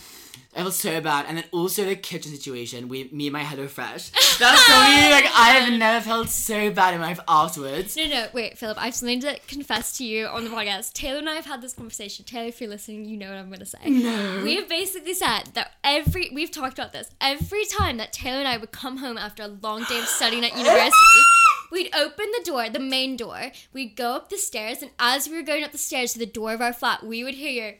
[0.54, 2.90] I felt so bad, and then also the kitchen situation.
[2.90, 4.12] We, me and my HelloFresh.
[4.40, 7.96] That's something like I have never felt so bad in my life afterwards.
[7.96, 8.78] No, no, wait, Filip.
[8.78, 10.92] I have something to confess to you on the podcast.
[10.92, 12.26] Taylor and I have had this conversation.
[12.26, 13.80] Taylor, if you're listening, you know what I'm going to say.
[13.90, 14.42] No.
[14.44, 18.48] We have basically said that every, we've talked about this, every time that Taylor and
[18.48, 20.98] I would come home after a long day of studying at university,
[21.72, 25.38] we'd open the door, the main door, we'd go up the stairs, and as we
[25.38, 27.78] were going up the stairs to the door of our flat, we would hear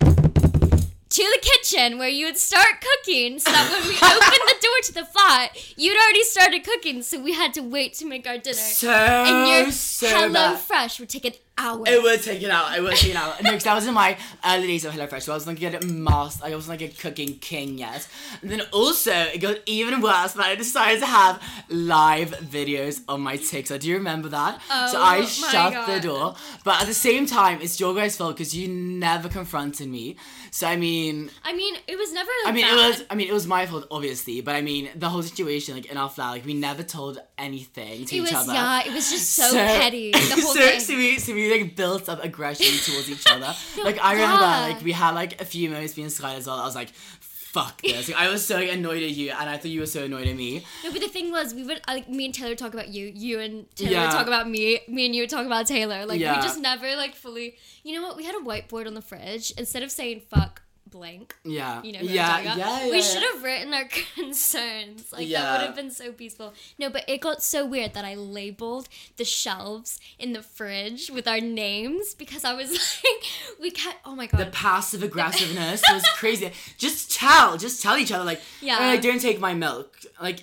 [1.12, 4.80] to the kitchen where you would start cooking so that when we opened the door
[4.84, 8.38] to the flat, you'd already started cooking, so we had to wait to make our
[8.38, 8.56] dinner.
[8.56, 10.60] So and your so Hello bad.
[10.60, 11.84] Fresh would take an hour.
[11.86, 12.78] It would take it out.
[12.78, 13.41] It would take it out.
[13.43, 15.21] No, because that was in my early days of HelloFresh.
[15.24, 16.45] So I was like a master.
[16.45, 18.08] I wasn't like a cooking king yet.
[18.41, 23.21] And then also it got even worse when I decided to have live videos on
[23.21, 23.80] my TikTok.
[23.82, 24.62] Do you remember that?
[24.69, 26.36] Oh, so Oh I my shut the door.
[26.63, 30.15] But at the same time, it's your guys' fault because you never confronted me.
[30.52, 32.30] So I mean, I mean, it was never.
[32.45, 32.74] I mean, bad.
[32.74, 33.04] it was.
[33.10, 34.41] I mean, it was my fault, obviously.
[34.41, 38.06] But I mean, the whole situation, like in our flat, like we never told anything
[38.06, 38.54] to It each was other.
[38.54, 38.84] yeah.
[38.86, 40.12] It was just so, petty.
[40.12, 40.80] The whole so, thing.
[40.82, 43.54] so we so we like built up aggression towards each other.
[43.84, 44.60] like I remember yeah.
[44.62, 46.60] like we had like a few moments being Sky as well.
[46.60, 48.08] I was like, fuck this.
[48.10, 50.36] Like, I was so annoyed at you and I thought you were so annoyed at
[50.36, 50.64] me.
[50.84, 53.40] No, but the thing was, we would like me and Taylor talk about you, you
[53.40, 54.06] and Taylor Yeah.
[54.06, 56.06] would talk about me, me and you would talk about Taylor.
[56.06, 56.38] Like Yeah.
[56.38, 57.56] we just never like fully.
[57.84, 58.16] You know what?
[58.18, 59.52] We had a whiteboard on the fridge.
[59.58, 61.36] Instead of saying fuck blank.
[61.43, 61.82] Yeah.
[61.84, 63.01] You know, yeah, yeah, yeah, we yeah.
[63.01, 65.12] should have written our concerns.
[65.12, 65.41] Like Yeah.
[65.41, 66.54] that would have been so peaceful.
[66.77, 71.27] No, but it got so weird that I labeled the shelves in the fridge with
[71.27, 72.71] our names because I was
[73.04, 73.23] like,
[73.60, 73.97] we can't.
[74.06, 74.39] Oh my god.
[74.41, 76.51] The passive aggressiveness was crazy.
[76.77, 78.80] Just tell, just tell each other like, Yeah.
[78.80, 79.99] yeah, like, don't take my milk.
[80.21, 80.41] Like,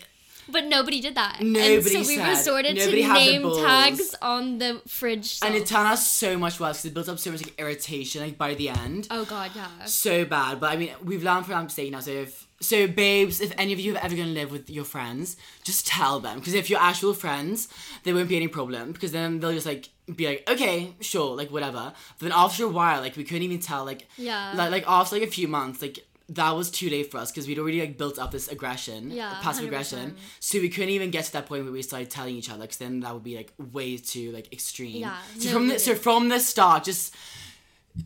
[0.51, 1.41] but nobody did that.
[1.41, 2.29] and Nobody so we said.
[2.29, 5.39] resorted to name tags on the fridge.
[5.43, 8.23] and it turned out so much worse because it built up so much like irritation
[8.23, 9.07] like by the end.
[9.11, 9.69] Oh god, yeah.
[9.85, 10.61] So bad.
[10.61, 12.01] But I mean, we've learned from our mistake now.
[12.01, 15.37] So if so, babes, if any of you have ever gonna live with your friends,
[15.63, 17.69] just tell them because if you're actual friends,
[18.03, 21.51] there won't be any problem because then they'll just like be like, okay, sure, like
[21.53, 21.93] whatever.
[22.19, 24.55] But then after a while, like we couldn't even tell, like Yeah.
[24.57, 26.01] like, like after like a few months, like
[26.31, 29.39] that was too late for us because we'd already like built up this aggression, Yeah,
[29.41, 29.67] passive 100%.
[29.69, 30.17] aggression.
[30.41, 32.77] So we couldn't even get to that point where we started telling each other because
[32.77, 34.97] then that would be like way too like extreme.
[35.01, 37.15] Yeah, So no, from the so from the start, just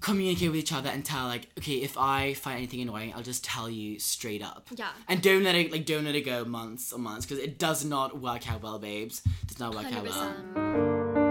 [0.01, 3.45] communicate with each other and tell like, okay, if I find anything annoying, I'll just
[3.45, 4.69] tell you straight up.
[4.75, 4.89] Yeah.
[5.09, 7.85] And don't let it like don't let it go months or months because it does
[7.85, 9.21] not work out well, babes.
[9.43, 11.22] It does not work out well.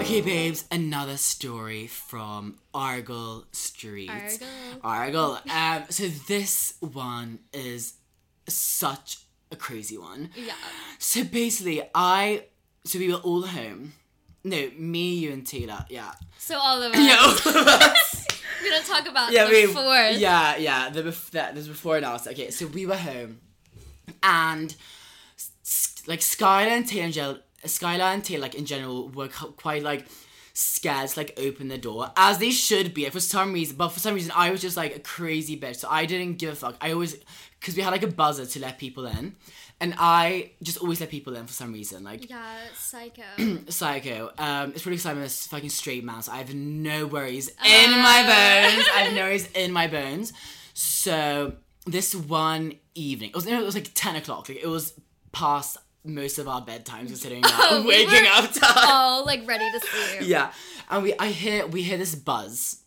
[0.00, 4.10] Okay, babes, another story from Argyle Street.
[4.10, 4.48] Argyle.
[4.82, 5.42] Argyle.
[5.50, 7.94] Um, so this one is
[8.48, 9.18] such
[9.52, 10.30] a crazy one.
[10.34, 10.54] Yeah.
[10.98, 12.44] So basically, I
[12.84, 13.92] so we were all home.
[14.42, 15.84] No, me, you, and Taylor.
[15.90, 16.12] Yeah.
[16.38, 16.98] So all of us.
[17.06, 18.26] Yeah, all of us.
[18.62, 20.18] We don't talk about yeah, the we, fourth.
[20.18, 20.90] yeah, yeah.
[20.90, 22.30] The bef- that there's before and after.
[22.30, 23.40] Okay, so we were home,
[24.22, 24.74] and
[26.06, 30.06] like Skylar and Taylor, in general, Skylar and Taylor, like in general, were quite like
[30.52, 33.76] scared to like open the door as they should be for some reason.
[33.76, 36.52] But for some reason, I was just like a crazy bitch, so I didn't give
[36.52, 36.76] a fuck.
[36.80, 37.16] I always
[37.58, 39.36] because we had like a buzzer to let people in,
[39.80, 42.04] and I just always let people in for some reason.
[42.04, 43.22] Like Yeah, psycho.
[43.68, 44.32] Psycho.
[44.38, 47.90] Um, it's pretty because I'm a fucking straight man, so I have no worries in
[47.90, 48.86] my bones.
[48.94, 50.32] I have no worries in my bones.
[50.74, 51.54] So
[51.86, 54.48] this one evening, it was, it was like ten o'clock.
[54.48, 54.94] Like it was
[55.32, 58.72] past most of our bedtimes, considering that Oh, we waking up time.
[58.88, 60.28] all like ready to sleep.
[60.28, 60.52] Yeah,
[60.90, 62.78] and we I hear we hear this buzz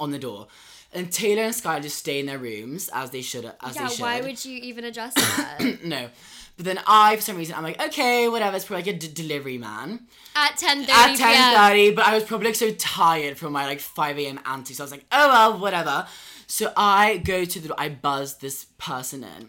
[0.00, 0.48] on the door,
[0.92, 3.44] and Taylor and Sky just stay in their rooms as they should.
[3.62, 4.02] As Yeah, they should.
[4.02, 5.78] why would you even address that?
[5.84, 6.08] no?
[6.56, 8.56] But then I, for some reason, I'm like, okay, whatever.
[8.56, 12.24] It's probably like a d- delivery man At 10 at ten thirty, but I was
[12.24, 14.38] probably like so tired from my like five a.m.
[14.44, 14.76] antics.
[14.76, 16.06] So I was like, oh well, whatever.
[16.46, 17.76] So I go to the door.
[17.80, 19.48] I buzz this person in.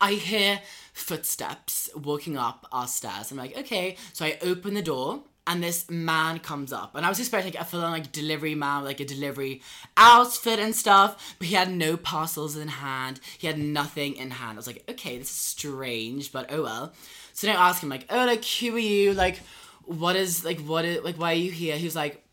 [0.00, 0.60] I hear
[0.94, 3.30] footsteps walking up our stairs.
[3.30, 3.96] I'm like, okay.
[4.14, 5.24] So I open the door.
[5.46, 8.82] And this man comes up, and I was expecting like, a full like delivery man,
[8.82, 9.60] like a delivery
[9.94, 13.20] outfit and stuff, but he had no parcels in hand.
[13.36, 14.52] He had nothing in hand.
[14.52, 16.94] I was like, okay, this is strange, but oh well.
[17.34, 19.12] So then I ask him like, oh, like who are you?
[19.12, 19.40] Like,
[19.84, 21.76] what is like what is like why are you here?
[21.76, 22.24] He was like,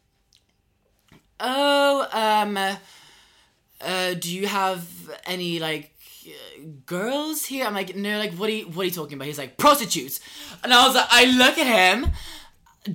[1.42, 2.58] oh, um,
[3.82, 4.88] uh, do you have
[5.26, 5.91] any like
[6.86, 7.66] girls here?
[7.66, 9.28] I'm like, no, like what are you what are you talking about?
[9.28, 10.20] He's like prostitutes,
[10.64, 12.12] and I was like, I look at him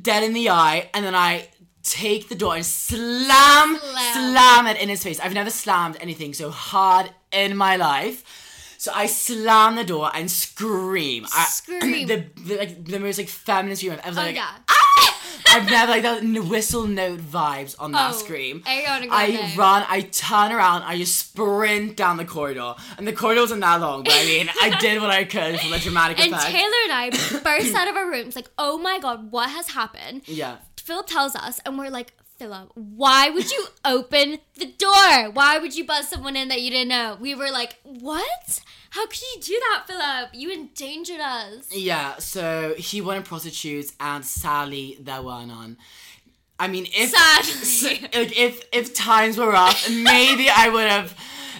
[0.02, 1.48] dead in the eye, and then I
[1.82, 4.12] take the door and slam, Slam.
[4.32, 5.20] slam it in his face.
[5.20, 8.24] I've never slammed anything so hard in my life.
[8.78, 11.26] So I slam the door and scream.
[11.32, 12.06] I- Scream.
[12.06, 14.50] the, the like the most like feminine scream I've ever Oh, like, yeah.
[14.68, 15.20] Ah!
[15.48, 18.60] I've never like that whistle note vibes on that Oh, scream.
[18.62, 23.40] Ariana I run, I turn around, I just sprint down the corridor, and the corridor
[23.42, 26.32] wasn't that long, but I mean, I did what I could for the dramatic And
[26.32, 26.50] effect.
[26.50, 27.10] Taylor and I
[27.42, 30.22] burst out of our rooms like, oh my god, what has happened?
[30.26, 35.30] yeah, Filip tells us, and we're like, Filip, why would you open the door?
[35.32, 37.16] Why would you buzz someone in that you didn't know?
[37.20, 38.60] We were like, what?
[38.90, 40.30] How could you do that, Filip?
[40.34, 41.74] You endangered us.
[41.74, 42.16] yeah.
[42.18, 45.76] So he wanted prostitutes, and sadly, there were none.
[46.58, 48.08] I mean, if Sadly.
[48.14, 51.14] like if if times were rough, maybe I would have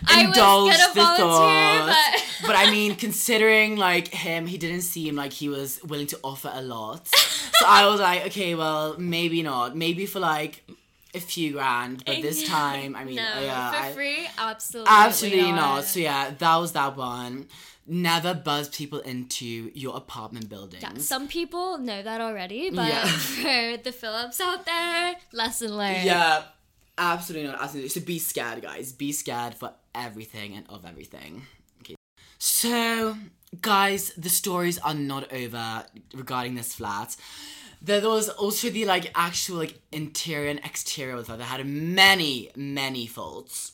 [0.07, 1.87] I was gonna the volunteer, thought.
[2.13, 6.19] but- but I mean, considering like him, he didn't seem like he was willing to
[6.23, 7.09] offer a lot.
[7.09, 9.77] so I was like, okay, well, maybe not.
[9.77, 10.63] Maybe for like
[11.15, 14.93] a few grand, but this time, I mean, no, uh, yeah, for I- free, absolutely,
[14.93, 15.57] absolutely not.
[15.77, 15.85] not.
[15.85, 17.47] So yeah, that was that one.
[17.89, 20.81] Never buzz people into your apartment building.
[20.83, 23.07] Yeah, some people know that already, but Yeah.
[23.07, 26.05] for the Filips out there, lesson learned.
[26.05, 26.43] Yeah,
[26.99, 27.61] absolutely not.
[27.63, 27.89] Absolutely.
[27.91, 28.93] So be scared, guys.
[28.93, 31.43] Be scared for everything and of everything.
[31.81, 31.95] Okay.
[32.39, 33.17] So,
[33.61, 37.17] guys, the stories are not over regarding this flat.
[37.83, 41.67] There was also the like actual like interior and exterior of the flat that had
[41.67, 43.73] many, many faults.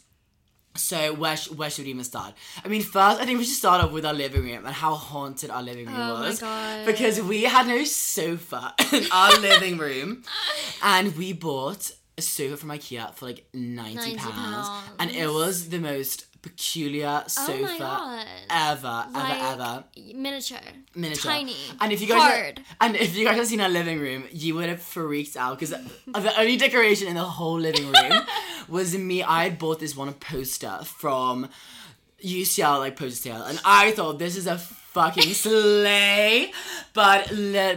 [0.75, 2.33] So where sh- where should we even start?
[2.65, 4.95] I mean, first I think we should start off with our living room and how
[4.95, 6.41] haunted our living room Oh my was.
[6.41, 6.87] God.
[6.87, 10.23] Because we had no sofa in our living room,
[10.83, 15.69] and we bought a sofa from IKEA for like ninety, 90 pounds, and it was
[15.71, 19.85] the most peculiar oh sofa Oh ever, Like, ever, ever.
[20.15, 20.59] Miniature.
[20.95, 21.31] Miniature.
[21.33, 21.57] Tiny.
[21.81, 22.61] And if you guys hard.
[22.81, 25.71] and if you guys have seen our living room, you would have freaked out because
[25.71, 28.23] the only decoration in the whole living room
[28.69, 29.23] was me.
[29.23, 31.49] I had bought this one poster from
[32.25, 36.53] UCL like poster sale, and I thought this is a fucking slay.
[36.93, 37.29] But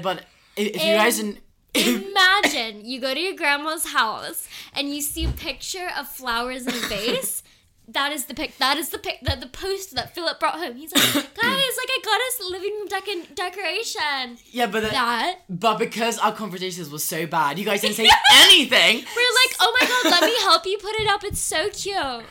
[0.02, 0.26] but
[0.58, 1.40] if, if you guys didn't.
[1.76, 6.74] Imagine you go to your grandma's house and you see a picture of flowers in
[6.74, 7.44] a vase.
[7.88, 8.58] That is the pic.
[8.58, 9.20] That is the pic.
[9.22, 10.76] That the poster that Filip brought home.
[10.76, 14.38] He's like, guys, like I got us living room dec- decoration.
[14.52, 18.10] Yeah, but the, That but because our conversations were so bad, you guys didn't say
[18.34, 18.96] anything.
[18.96, 21.24] we're like, oh my god, let me help you put it up.
[21.24, 22.26] It's so cute.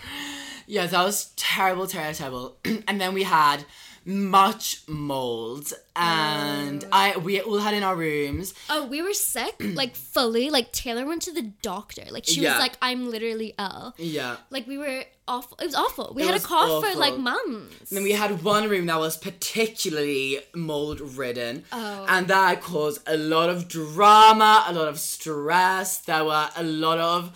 [0.66, 2.56] Yeah, that was terrible, terrible, terrible.
[2.88, 3.64] and then we had
[4.06, 6.88] much mold, and oh.
[6.92, 8.54] I we all had in our rooms.
[8.68, 10.50] Oh, we were sick, like fully.
[10.50, 12.04] Like Taylor went to the doctor.
[12.10, 12.52] Like she Yeah.
[12.54, 13.94] was like, I'm literally ill.
[13.98, 14.36] Yeah.
[14.50, 15.56] Like we were awful.
[15.60, 16.12] It was awful.
[16.14, 17.90] We It had a cough for like months.
[17.90, 21.64] And then we had one room that was particularly mold ridden.
[21.72, 22.06] Oh.
[22.08, 25.98] And that caused a lot of drama, a lot of stress.
[25.98, 27.32] There were a lot of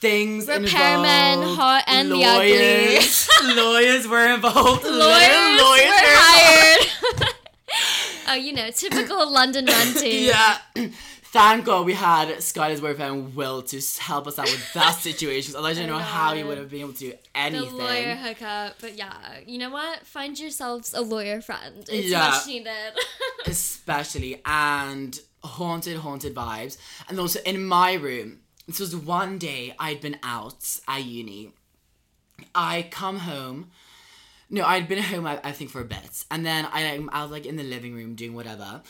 [0.00, 1.58] things Repairmen, involved.
[1.60, 3.28] hot and the lawyers.
[3.56, 4.84] lawyers were involved.
[4.84, 6.86] lawyers, Lawyers, lawyers were were hired.
[8.28, 10.24] oh, you know, typical London renting.
[10.24, 10.58] Yeah.
[11.30, 15.54] Thank God we had Skylar's boyfriend and Will to help us out with that situation.
[15.56, 17.68] Otherwise, I don't oh know how he would have been able to do anything.
[17.70, 19.12] The lawyer hookup, but yeah,
[19.46, 20.06] you know what?
[20.06, 21.84] Find yourselves a lawyer friend.
[21.90, 22.30] It's Yeah.
[22.30, 22.94] much needed.
[23.46, 28.38] especially and haunted haunted vibes and also in my room
[28.68, 31.52] this was one day i'd been out at uni.
[32.54, 33.70] I come home.
[34.50, 36.24] No i'd been home i, I think for a bit.
[36.30, 38.82] And then I, i'm out like in the living room doing whatever.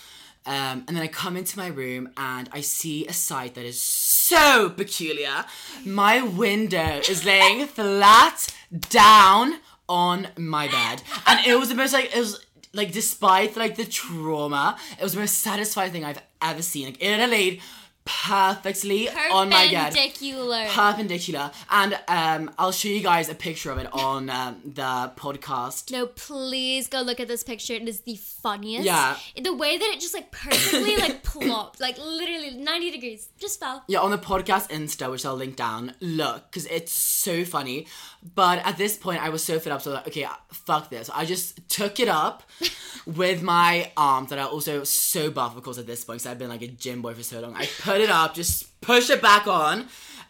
[0.47, 3.81] Um, and then I come into my room and I see a sight that is
[3.81, 5.45] so peculiar.
[5.85, 8.55] My window is laying flat
[8.89, 13.77] down on my bed, and it was the most like it was like despite like
[13.77, 16.87] the trauma, it was the most satisfying thing I've ever seen.
[16.87, 17.61] Like it had laid
[18.09, 20.67] perfectly on my bed Perpendicular.
[20.71, 25.91] perpendicular and um i'll show you guys a picture of it on um, the podcast
[25.93, 27.75] no, please go look at this picture.
[27.75, 28.85] It is the funniest.
[28.85, 29.17] Yeah.
[29.43, 33.85] The way that it just like perfectly like plopped, like literally 90 degrees, just fell.
[33.89, 37.87] yeah on the podcast insta which i'll link down look because it's so funny
[38.35, 41.25] but at this point i was so fed up so like okay fuck this i
[41.25, 42.43] just took it up
[43.07, 46.39] with my arms that are also so buff of course at this point because i've
[46.39, 49.23] been like a gym boy for so long i put it up just push it
[49.23, 49.87] back on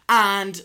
[0.07, 0.61] and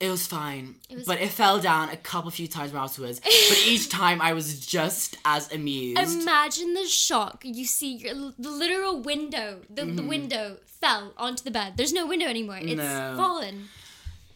[0.00, 3.88] it was fine was- but it fell down a couple few times afterwards but each
[4.00, 7.42] time i was just as amused Imagine the shock.
[7.44, 10.08] You see your, the literal window, the, the Mm-hmm.
[10.08, 11.74] window fell onto the bed.
[11.76, 12.58] There's no window anymore.
[12.60, 13.14] It's No.
[13.16, 13.68] fallen.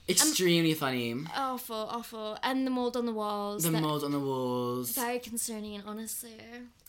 [0.08, 2.38] Extremely funny Awful, awful.
[2.42, 3.62] And the mold on the walls.
[3.64, 6.36] the mold on the walls Very concerning, and honestly.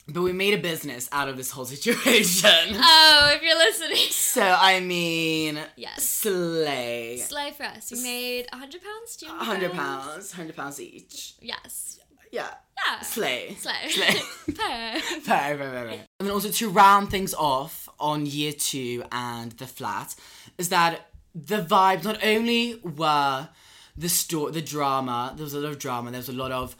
[0.07, 3.97] but we made a business out of this whole situation Oh, if you're listening.
[4.11, 6.03] So I mean, Yes.
[6.03, 7.17] slay.
[7.17, 7.91] Slay for us.
[7.91, 9.15] We made a hundred pounds.
[9.17, 9.27] Do?
[9.27, 11.35] Hundred pounds, hundred pounds each.
[11.41, 11.99] Yes.
[12.31, 12.47] Yeah.
[12.85, 13.01] Yeah.
[13.01, 13.55] Slay.
[13.59, 13.89] Slay.
[13.89, 14.15] Slay.
[14.55, 15.01] Per.
[15.21, 15.93] Very, very.
[16.19, 20.15] And then also to round things off on year two and the flat,
[20.57, 23.49] is that the vibes not only were
[23.97, 25.33] the story, the drama.
[25.35, 26.11] There was a lot of drama.
[26.11, 26.75] There was a lot of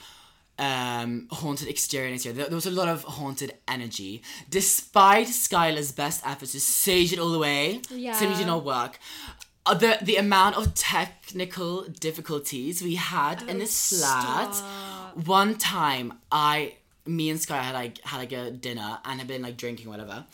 [0.60, 2.34] um haunted experience here.
[2.34, 4.22] There, there was a lot of haunted energy.
[4.50, 8.14] Despite Skylar's best efforts to sage it all away, Yeah.
[8.14, 9.00] simply did not work.
[9.66, 14.54] Uh, the the amount of technical difficulties we had in this flat.
[15.26, 16.76] One time, I,
[17.06, 20.26] me and Sky had like had like a dinner and had been like drinking whatever.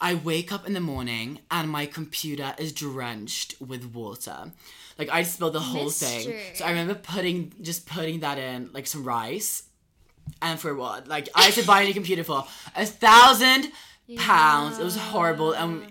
[0.00, 4.52] I wake up in the morning and my computer is drenched with water.
[4.98, 6.34] Like I spilled the whole thing.
[6.54, 9.64] So I remember putting just putting that in like some rice.
[10.40, 11.08] And for what?
[11.08, 12.44] Like I had to buy a new computer for
[12.76, 13.72] a thousand
[14.16, 14.78] pounds.
[14.78, 15.82] It was horrible and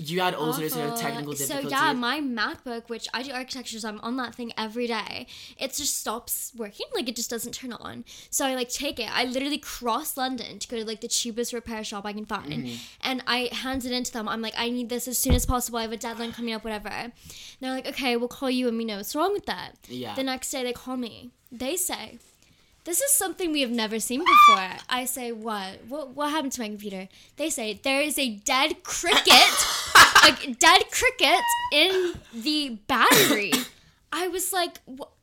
[0.00, 1.02] you had also those sort of Awful.
[1.02, 4.86] technical So yeah, my MacBook, which I do architecture, so I'm on that thing every
[4.86, 5.26] day.
[5.58, 8.04] It just stops working, like it just doesn't turn on.
[8.30, 9.08] So I like take it.
[9.12, 12.52] I literally cross London to go to like the cheapest repair shop I can find,
[12.52, 12.76] Mm-hmm.
[13.02, 14.28] and I hand it into them.
[14.28, 15.78] I'm like, I need this as soon as possible.
[15.78, 16.88] I have a deadline coming up, whatever.
[16.88, 17.12] And
[17.60, 19.72] they're like, okay, we'll call you and we know what's wrong with that.
[19.88, 20.14] Yeah.
[20.14, 21.30] The next day they call me.
[21.50, 22.18] They say.
[22.84, 24.70] This is something we have never seen before.
[24.88, 25.80] I say, what?
[25.88, 27.08] What what happened to my computer?
[27.36, 29.52] They say there is a dead cricket,
[30.28, 31.40] a dead cricket
[31.72, 33.52] in the battery.
[34.12, 34.78] I was like,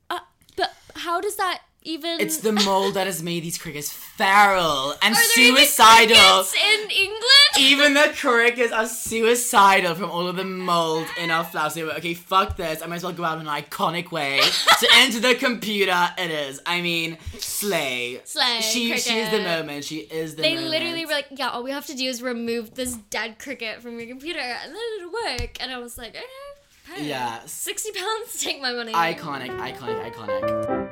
[0.09, 0.19] uh,
[0.55, 2.19] But how does that even?
[2.19, 6.15] It's the mold that has made these crickets feral and Are there even suicidal.
[6.15, 7.21] crickets in England?
[7.59, 11.73] Even the crickets are suicidal from all of the mold in our flowers.
[11.75, 12.81] They were, okay, fuck this.
[12.81, 14.39] I might as well go out in an iconic way
[14.79, 16.09] to enter the computer.
[16.17, 16.61] It is.
[16.65, 18.19] I mean, slay.
[18.25, 19.43] Slay, She, she is the cricket.
[19.45, 19.85] moment.
[19.85, 20.71] She is the They moment.
[20.71, 23.97] literally were like, yeah, all we have to do is remove this dead cricket from
[23.99, 25.57] your computer and then it'll work.
[25.61, 27.05] And I was like, okay.
[27.05, 27.39] Yeah.
[27.45, 28.91] 60 pounds, take my money.
[28.93, 30.91] Iconic, iconic, iconic.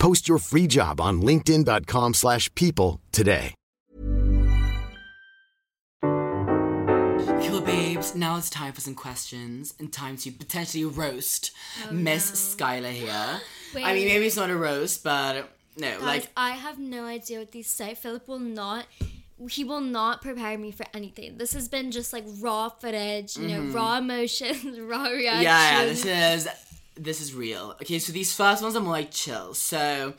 [0.00, 3.54] Post your free job on linkedin.com/people slash people today.
[7.42, 11.50] Cool babes, now it's time for some questions and time to potentially roast
[11.90, 13.40] Miss Skylar here.
[13.76, 17.38] I mean, maybe it's not a roast, but no, Guys, like I have no idea
[17.38, 17.94] what these say.
[17.94, 18.86] Filip will not.
[19.50, 21.38] He will not prepare me for anything.
[21.38, 25.24] This has been just like raw footage, you know, raw emotions, raw reactions.
[25.30, 25.42] Mm-hmm.
[25.42, 26.69] yeah, yeah, this is
[27.00, 27.72] this is real.
[27.82, 29.54] Okay, so these first ones are more like chill.
[29.54, 30.14] So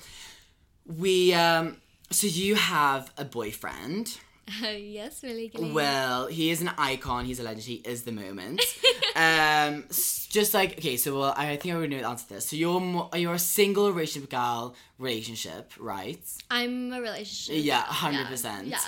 [0.85, 1.77] we um
[2.09, 4.17] so you have a boyfriend.
[4.61, 5.47] yes, really.
[5.47, 5.73] Good.
[5.73, 7.25] Well, he is an icon.
[7.25, 7.63] He's a legend.
[7.63, 8.61] He is the moment.
[9.15, 12.49] um, just like okay, so well, I think I already know the answer to this.
[12.49, 16.21] So you're mo- you're a single relationship gal relationship, right?
[16.49, 17.63] I'm a relationship.
[17.63, 18.67] Yeah, hundred percent.
[18.67, 18.79] Yeah.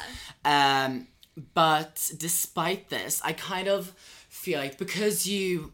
[0.43, 1.07] Um,
[1.53, 3.93] but despite this, I kind of
[4.29, 5.71] feel like because you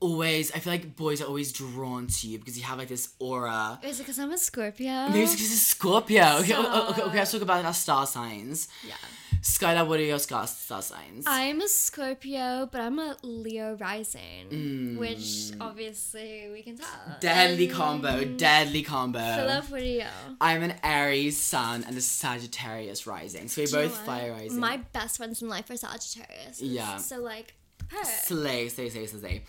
[0.00, 3.14] always, I feel like boys are always drawn to you because you have like this
[3.18, 3.78] aura.
[3.82, 5.08] Is it because I'm a Scorpio?
[5.08, 6.38] Maybe it's because it's Scorpio.
[6.40, 8.68] Okay, okay, okay, okay, let's talk about our star signs.
[8.86, 8.94] Yeah.
[9.42, 11.24] Skylar, what are your star, star signs?
[11.26, 14.98] I'm a Scorpio, but I'm a Leo rising, Mm.
[14.98, 16.86] which obviously we can tell.
[17.20, 19.18] deadly And combo, deadly combo.
[19.18, 20.04] Filip, what are you?
[20.42, 23.48] I'm an Aries sun and a Sagittarius rising.
[23.48, 24.58] So we're Do you know both fire rising.
[24.60, 26.60] My best friends in life are Sagittarius.
[26.60, 26.98] Yeah.
[26.98, 27.54] So like,
[27.88, 28.04] her.
[28.04, 29.42] slay, slay, slay, slay, slay.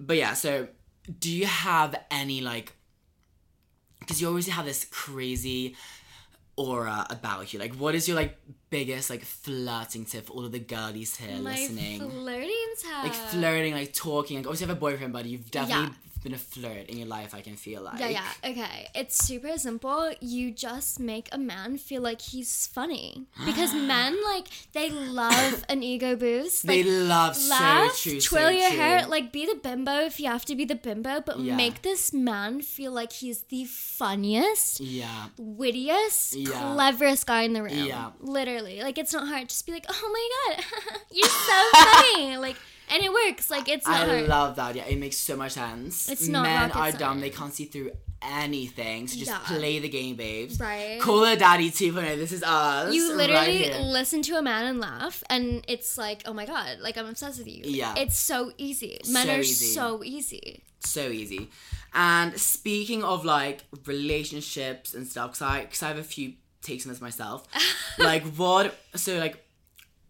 [0.00, 0.68] But yeah, so
[1.18, 2.72] do you have any like?
[4.00, 5.76] Because you always have this crazy
[6.56, 7.58] aura about you.
[7.58, 8.38] Like, what is your like
[8.70, 12.00] biggest like flirting tip for all of the girlies here My listening?
[12.00, 13.04] flirting tab.
[13.04, 14.38] like flirting, like talking.
[14.38, 15.94] Like, obviously, you have a boyfriend, but you've definitely.
[16.22, 17.34] Been a flirt in your life.
[17.34, 17.98] I can feel like.
[17.98, 18.50] Yeah, yeah.
[18.50, 18.88] Okay.
[18.94, 20.12] It's super simple.
[20.20, 23.26] You just make a man feel like he's funny.
[23.44, 26.66] Because men, like, they love an ego boost.
[26.66, 28.78] They love laugh, so true, twirl so your true.
[28.78, 31.56] hair, like be the bimbo if you have to be the bimbo, but Yeah.
[31.56, 35.26] make this man feel like he's the funniest, Yeah.
[35.38, 36.72] wittiest, Yeah.
[36.74, 37.84] cleverest guy in the room.
[37.86, 38.10] Yeah.
[38.20, 38.82] Literally.
[38.82, 39.48] Like it's not hard.
[39.48, 40.64] Just be like, oh my god,
[41.12, 42.36] you're so funny.
[42.46, 42.56] Like
[42.90, 43.50] and it works.
[43.50, 44.28] Like it's not I hard.
[44.28, 44.74] love that.
[44.76, 46.08] Yeah, it makes so much sense.
[46.08, 47.20] It's not Men are dumb.
[47.20, 49.08] They can't see through anything.
[49.08, 49.38] So just Yeah.
[49.46, 50.60] play the game, babes.
[50.60, 51.00] Right.
[51.00, 52.16] Call her daddy 2.0.
[52.16, 52.92] This is us.
[52.94, 53.78] You literally here.
[53.78, 57.38] listen to a man and laugh, and it's like, oh my god, like I'm obsessed
[57.38, 57.62] with you.
[57.64, 57.94] Yeah.
[57.96, 59.00] It's so easy.
[59.08, 59.66] Men So are easy.
[59.74, 60.62] so easy.
[60.80, 61.48] so easy.
[61.94, 66.84] And speaking of like relationships and stuff, because I, cause I have a few takes
[66.86, 67.46] on this myself.
[67.98, 68.76] like, what?
[68.94, 69.42] So, like,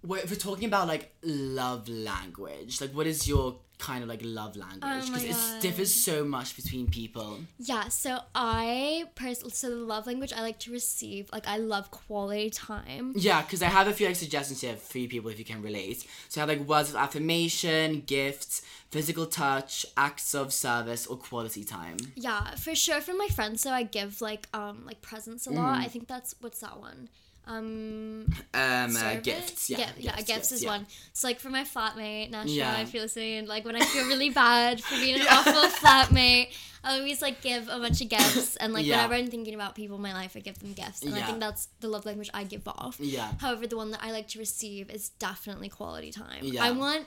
[0.03, 4.21] what, if we're talking about like love language, like, what is your kind of like
[4.23, 4.83] love language?
[4.85, 7.39] Oh Because it differs so much between people.
[7.59, 11.91] Yeah, so I personally, so the love language I like to receive, like I love
[11.91, 13.15] quality time.
[13.17, 15.63] Yeah, because I have a few like suggestions here for you people if you can
[15.63, 16.07] relate.
[16.29, 21.65] So I have like words of affirmation, gifts, physical touch, acts of service, or quality
[21.65, 21.97] time.
[22.17, 23.01] Yeah, for sure.
[23.01, 25.57] For my friends, so I give like um like presents a Mm.
[25.57, 25.79] lot.
[25.79, 27.09] I think that's what's that one.
[27.51, 29.69] Um, Um, uh, gifts.
[29.71, 30.71] Yeah, yeah, yeah, gifts, is yeah.
[30.71, 30.87] one.
[31.13, 32.81] So like for my flatmate, Nasha, Yeah.
[32.81, 36.49] if you're listening, like when I feel really bad for being an awful flatmate,
[36.83, 39.97] I always like give a bunch of gifts, and like whenever I'm thinking about people
[39.97, 42.45] in my life, I give them gifts, and I think that's the love language I
[42.45, 42.97] give off.
[43.01, 43.33] Yeah.
[43.39, 46.43] However, the one that I like to receive is definitely quality time.
[46.43, 46.65] Yeah.
[46.65, 47.07] I want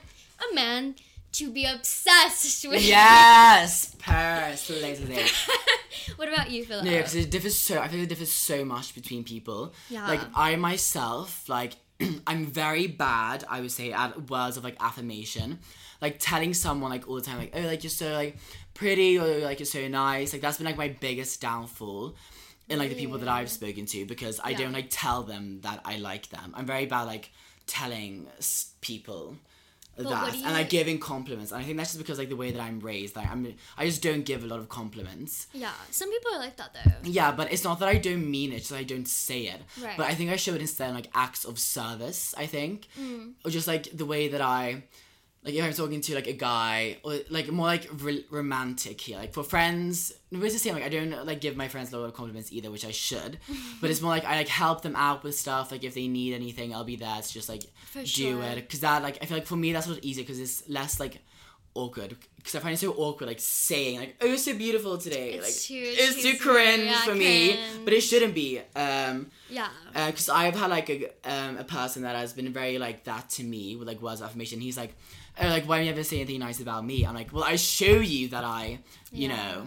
[0.50, 0.94] a man
[1.34, 2.82] to be obsessed with.
[2.82, 5.18] Yes, Paris, lazy.
[6.16, 6.84] what about you, Filip?
[6.84, 7.80] No, because it differs so.
[7.80, 9.74] I think it differs so much between people.
[9.90, 10.06] Yeah.
[10.06, 11.76] Like I myself, like
[12.26, 13.44] I'm very bad.
[13.48, 15.58] I would say at words of like affirmation,
[16.00, 18.36] like telling someone like all the time, like oh, like you're so like
[18.74, 20.32] pretty or like you're so nice.
[20.32, 22.14] Like that's been like my biggest downfall.
[22.66, 23.50] In like the people that I've mm.
[23.50, 24.58] spoken to, because I Yeah.
[24.60, 26.54] don't like tell them that I like them.
[26.54, 27.30] I'm very bad like
[27.66, 28.26] telling
[28.80, 29.36] people
[29.96, 31.52] that and like giving compliments.
[31.52, 33.16] And I think that's just because like the way that I'm raised.
[33.16, 35.46] Like I'm, I just don't give a lot of compliments.
[35.52, 37.10] Yeah, some people are like that though.
[37.10, 39.60] Yeah, but it's not that I don't mean it, it's that I don't say it.
[39.82, 39.96] Right.
[39.96, 42.88] But I think I show it instead in like acts of service, I think.
[43.00, 43.32] Mm.
[43.44, 44.84] Or just like the way that I
[45.44, 49.18] like if I'm talking to like a guy or like more like re- romantic here.
[49.18, 50.74] Like for friends, it's the same.
[50.74, 53.38] Like I don't like give my friends a lot of compliments either, which I should.
[53.80, 55.70] but it's more like I like help them out with stuff.
[55.70, 58.42] Like if they need anything, I'll be there to just like For do sure.
[58.42, 58.54] it.
[58.56, 60.98] Because that like I feel like for me that's a lot easier because it's less
[60.98, 61.18] like
[61.74, 62.16] awkward.
[62.36, 65.32] Because I find it so awkward like saying like oh you're so beautiful today.
[65.32, 67.84] It's like too it's too cringe Yeah, for me, cringe.
[67.84, 68.60] but it shouldn't be.
[68.76, 69.68] Um, Yeah.
[69.92, 73.44] because I've had like a um, a person that has been very like that to
[73.44, 74.60] me with like words of affirmation.
[74.60, 74.94] He's like,
[75.40, 77.04] oh, like why don't you ever say anything nice about me?
[77.06, 78.78] I'm like, well, I show you that I,
[79.12, 79.36] you Yeah.
[79.36, 79.66] know,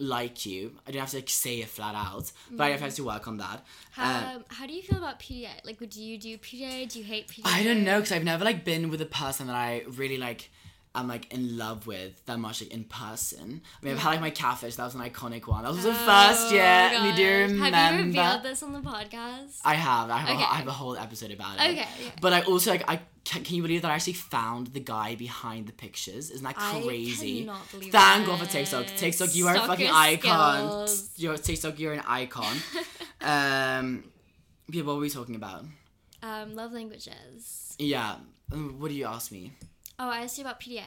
[0.00, 0.76] like you.
[0.86, 3.38] I don't have to like say it flat out, but I have to work on
[3.38, 3.64] that.
[3.96, 5.48] Uh, Um, how do you feel about PDA?
[5.64, 6.88] Like, would you do PDA?
[6.88, 7.42] Do you hate PDA?
[7.44, 10.50] I don't know because I've never like been with a person that I really like.
[10.94, 13.60] I'm like in love with that much like in person.
[13.80, 14.76] I mean, I've had like my catfish.
[14.76, 15.62] That was an iconic one.
[15.62, 16.90] That was the first year.
[16.94, 17.76] Oh, We do remember.
[17.76, 19.60] Have you revealed this on the podcast?
[19.64, 20.10] I have.
[20.10, 20.42] I have, Okay.
[20.42, 21.70] a, I have a whole episode about it.
[21.70, 22.12] Okay, okay.
[22.20, 25.14] But I also like I can, can you believe that I actually found the guy
[25.14, 26.30] behind the pictures?
[26.30, 27.36] Isn't that crazy?
[27.36, 28.26] I cannot believe Thank.
[28.26, 28.86] God for TikTok.
[28.96, 30.88] TikTok, you are a fucking icon.
[31.16, 31.78] You're TikTok.
[31.78, 32.56] You're an icon.
[33.20, 34.04] um,
[34.70, 34.82] yeah.
[34.82, 35.64] What were we talking about?
[36.22, 37.76] Um, love languages.
[37.78, 38.16] Yeah.
[38.52, 39.52] um, What do you ask me?
[39.98, 40.82] Oh, I asked you about PDA.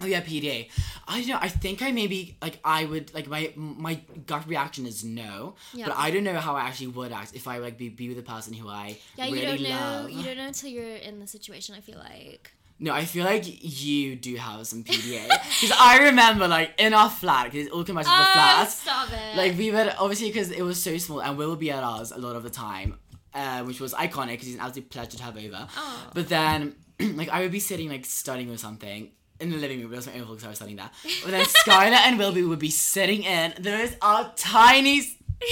[0.00, 0.68] Oh yeah, PDA.
[1.06, 1.38] I don't know.
[1.40, 5.86] I think I maybe like I would like my my gut reaction is no, Yeah.
[5.86, 8.18] but I don't know how I actually would act if I like be, be with
[8.18, 9.68] a person who I Yeah, really you don't know.
[10.02, 10.10] love.
[10.10, 11.76] You don't know until you're in the situation.
[11.76, 12.50] I feel like.
[12.80, 17.08] No, I feel like you do have some PDA because I remember like in our
[17.08, 18.68] flat because it all came back to the Oh, flat.
[18.72, 19.36] stop it.
[19.36, 22.10] Like we would obviously because it was so small and Will would be at ours
[22.10, 22.98] a lot of the time,
[23.32, 25.68] uh, which was iconic because he's an absolute pleasure to have over.
[26.14, 26.74] But then
[27.16, 29.10] like I would be sitting like studying or something.
[29.40, 30.94] In the living room, it was my own because I was studying that.
[31.22, 33.52] But then Skylar and Wilby would be sitting in.
[33.58, 35.02] There is our tiny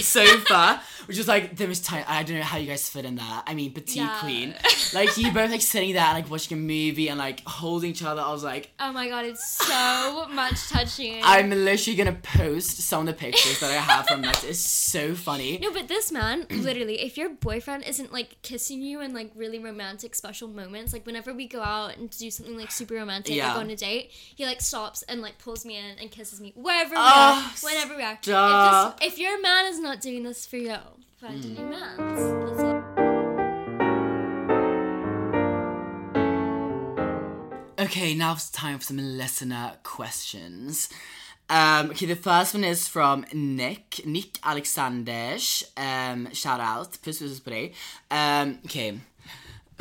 [0.01, 2.05] sofa, which is like there was tiny.
[2.07, 3.43] I don't know how you guys fit in there.
[3.47, 4.19] I mean, petite Yeah.
[4.21, 4.55] queen.
[4.95, 8.21] Like you both like sitting there, like watching a movie and like holding each other.
[8.21, 11.21] I was like, oh my god, it's so much touching.
[11.23, 14.45] I'm literally gonna post some of the pictures that I have from that.
[14.45, 15.59] It's so funny.
[15.59, 19.59] No, but this man, literally, if your boyfriend isn't like kissing you in like really
[19.59, 23.49] romantic, special moments, like whenever we go out and do something like super romantic, Yeah.
[23.49, 26.53] like on a date, he like stops and like pulls me in and kisses me
[26.57, 28.19] wherever we Oh, are, whenever we are.
[28.23, 30.77] If, this, if your man is not doing this for you,
[31.21, 32.93] find a new man.
[37.79, 40.89] Okay, now it's time for some listener questions.
[41.51, 45.65] Um, okay, the first one is from Nick, Nick Alexanders.
[45.77, 47.75] Um, shout out, puss puss på dig.
[48.11, 48.99] Um, okay.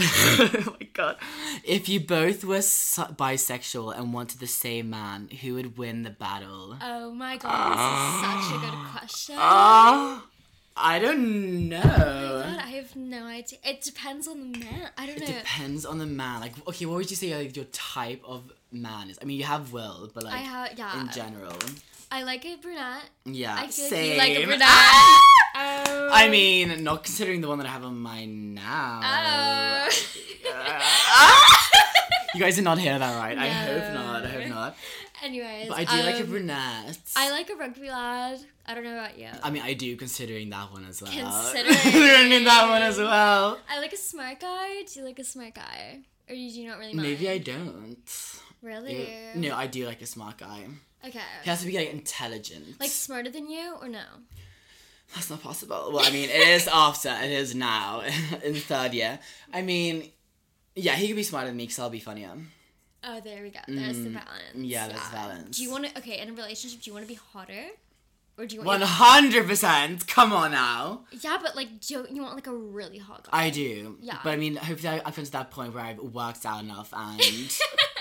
[0.67, 1.17] oh my god.
[1.63, 6.09] If you both were su- bisexual and wanted the same man, who would win the
[6.09, 6.77] battle?
[6.81, 9.35] Oh my god, this is such a good question.
[9.37, 10.25] Ah,
[10.77, 11.81] I don't know.
[11.83, 13.59] Oh my God, I have no idea.
[13.63, 14.89] It depends on the man.
[14.97, 15.35] I don't It know.
[15.35, 16.41] It depends on the man.
[16.41, 19.19] Like, okay, what would you say like your type of man is?
[19.21, 21.01] I mean, you have Will, but like I have yeah.
[21.01, 21.57] in general,
[22.13, 23.09] I like a brunette.
[23.25, 23.55] yeah.
[23.57, 24.17] I feel same.
[24.17, 24.67] like you like a brunette.
[24.69, 25.27] Ah!
[25.53, 26.09] Oh.
[26.11, 28.99] I mean, not considering the one that I have on mine now.
[29.03, 29.89] Oh.
[32.33, 33.37] You guys did not hear that right.
[33.37, 34.23] I hope not.
[34.23, 34.77] I hope not.
[35.21, 36.97] Anyways, But I do like a um, brunette.
[37.15, 38.39] I like a rugby lad.
[38.65, 39.27] I don't know about you.
[39.43, 41.11] I mean, I do considering that one as well.
[41.11, 41.75] Considering.
[41.81, 43.59] Considering that one as well.
[43.69, 44.83] I like a smart guy.
[44.83, 45.99] Do you like a smart guy,
[46.29, 47.09] or do you not really mind?
[47.09, 47.97] Maybe I don't.
[48.61, 49.09] Really?
[49.35, 50.67] No, I do like a smart guy.
[51.05, 51.19] Okay.
[51.43, 52.79] He has to be like intelligent.
[52.79, 54.03] Like smarter than you, or no?
[55.15, 55.91] That's not possible.
[55.93, 57.09] Well, I mean, it is after.
[57.09, 58.01] It is now
[58.43, 59.19] in the third year.
[59.53, 60.09] I mean,
[60.75, 62.29] yeah, he could be smarter than me because I'll be funnier.
[63.03, 63.59] Oh, there we go.
[63.67, 64.55] There's the balance.
[64.55, 65.57] Mm, yeah, there's balance.
[65.57, 65.97] Do you want to?
[65.97, 67.65] Okay, in a relationship, do you want to be hotter,
[68.37, 68.83] or do you One want?
[68.83, 70.05] hundred percent.
[70.07, 71.01] Come on now.
[71.11, 73.45] Yeah, but like, do you want like a really hot guy?
[73.45, 73.97] I do.
[74.01, 74.19] Yeah.
[74.23, 76.93] But I mean, hopefully, I- I've come to that point where I've worked out enough
[76.95, 77.19] and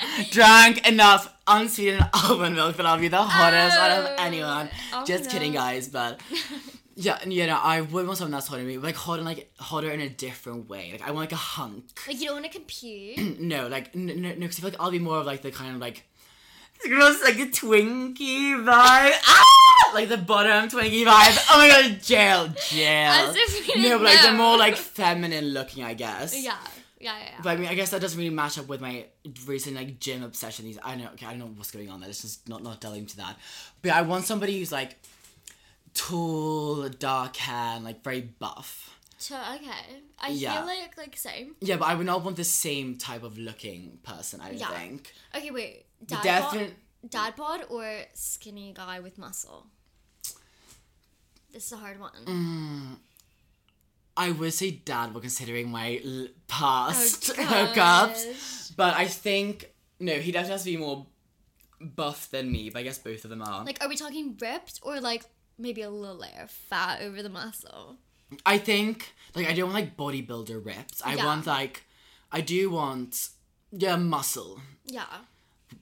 [0.31, 4.15] drank enough unsweetened almond milk that I'll be the hottest out of Oh.
[4.19, 4.69] anyone.
[4.93, 5.89] Oh, Just kidding, guys.
[5.89, 6.21] But
[6.97, 9.51] yeah, and, you know, I would want someone that's hotter than me, like hotter, like
[9.59, 10.91] hotter in a different way.
[10.93, 11.85] Like I want like a hunk.
[12.07, 13.41] Like you don't want to compete.
[13.41, 15.75] No, like no, no, because I feel like I'll be more of like the kind
[15.75, 16.05] of like
[16.85, 18.67] It's like a Twinkie vibe.
[19.27, 19.45] Ah!
[19.93, 21.47] Like the bottom Twinkie vibe.
[21.51, 23.11] Oh my god, jail, jail.
[23.11, 24.37] As if we no, but like the know.
[24.37, 26.33] more like feminine looking, I guess.
[26.45, 26.57] Yeah,
[27.01, 27.25] yeah, yeah.
[27.33, 27.41] yeah.
[27.43, 29.07] But I mean, I guess that doesn't really match up with my
[29.47, 30.65] recent like gym obsession.
[30.67, 32.09] These I know, okay, I don't know what's going on there.
[32.09, 33.37] Let's just not not delve into that.
[33.83, 34.97] But I want somebody who's like
[35.95, 38.97] tall, dark hair, and like very buff.
[39.19, 40.57] So, okay, I Yeah.
[40.59, 41.55] feel like like same.
[41.61, 44.41] Yeah, but I would not want the same type of looking person.
[44.41, 44.71] I don't Yeah.
[44.79, 45.13] think.
[45.35, 45.85] Okay, wait.
[46.07, 46.73] Dad defin-
[47.03, 49.67] bod, dad bod or skinny guy with muscle?
[51.53, 52.25] This is a hard one.
[52.25, 52.97] Mm.
[54.27, 59.55] I would say dad, but considering my l- past Oh, hookups, but I think
[59.99, 61.07] no, he definitely has to be more
[61.81, 62.71] buff than me.
[62.71, 63.65] But I guess both of them are.
[63.65, 65.25] Like, are we talking ripped or like
[65.59, 67.97] maybe a little layer of fat over the muscle?
[68.47, 71.03] I think like I don't want like bodybuilder ripped.
[71.05, 71.25] I Yeah.
[71.27, 71.85] want like
[72.31, 73.31] I do want
[73.73, 75.07] yeah muscle, Yeah.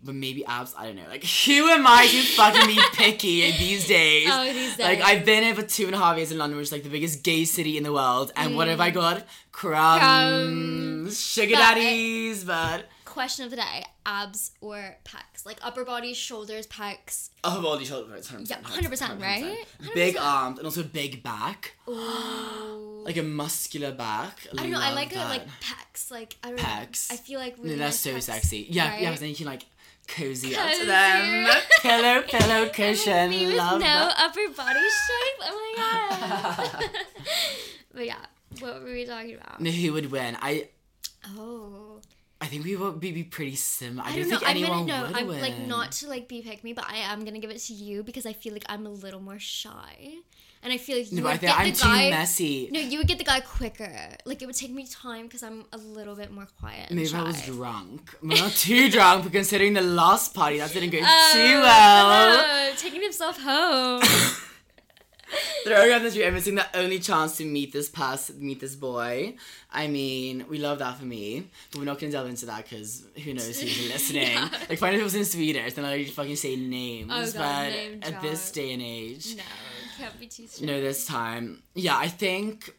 [0.03, 0.74] But maybe abs.
[0.76, 1.09] I don't know.
[1.09, 4.28] Like who am I to fucking be picky these days?
[4.30, 5.01] Oh, these Like.
[5.01, 6.91] I've been here for two and a half years in London, which is like the
[6.91, 8.95] biggest gay city in the world, and what have I mm.
[8.95, 9.26] got?
[9.53, 11.20] Crumbs, Crumbs.
[11.20, 15.45] sugar But- daddies, but Question of the day: abs or pecs?
[15.45, 17.30] Like upper body, shoulders, pecs.
[17.43, 19.66] oh, body shoulders, 100%, Yeah, 100%, right?
[19.95, 20.20] Big 100%.
[20.20, 23.03] arms and also big back, Ooh.
[23.05, 24.47] like a muscular back.
[24.53, 24.78] I don't know.
[24.80, 26.11] I like it like pecs.
[26.12, 27.11] Like I don't Pecs.
[27.11, 27.14] know.
[27.14, 28.66] I feel like really No, that's nice so pecs, sexy.
[28.70, 29.03] Yeah, right?
[29.03, 29.64] yeah, then you can like
[30.09, 31.46] cozy up to them.
[31.82, 33.30] pillow, pillow, Me cushion.
[33.30, 35.40] with Love no upper body shape.
[35.42, 36.84] Oh my god.
[37.94, 38.16] but yeah,
[38.61, 39.61] what were we talking about?
[39.64, 40.36] Who would win?
[40.40, 40.68] I
[41.36, 42.00] Oh,
[42.40, 44.06] I think we would be, pretty similar.
[44.06, 44.38] I, I don't, don't know.
[44.38, 45.18] think I'm anyone gonna know.
[45.18, 45.40] I'm win.
[45.40, 48.02] like not to like be pick me, but I am gonna give it to you
[48.02, 50.14] because I feel like I'm a little more shy,
[50.62, 52.11] and I feel like you No, would think get I'm the too guy.
[52.11, 52.68] messy.
[52.72, 54.16] No, you would get the guy quicker.
[54.24, 56.90] Like it would take me time because I'm a little bit more quiet.
[56.90, 58.16] Maybe if I was drunk.
[58.22, 62.36] I'm not too drunk, but considering the last party, that didn't go Oh, too well.
[62.70, 64.02] no, taking himself home.
[65.64, 68.74] Throwing out the street and missing the only chance to meet this past meet this
[68.74, 69.34] boy.
[69.70, 73.04] I mean, we love that for me, but we're not gonna delve into that because
[73.22, 74.38] who knows who's listening.
[74.70, 77.11] Like, find if it was in Swedish, then I'd fucking say names.
[77.12, 79.42] Oh, God, but name at this day and age, no,
[79.99, 80.62] can't be too strict.
[80.66, 82.70] no, this time, yeah, I think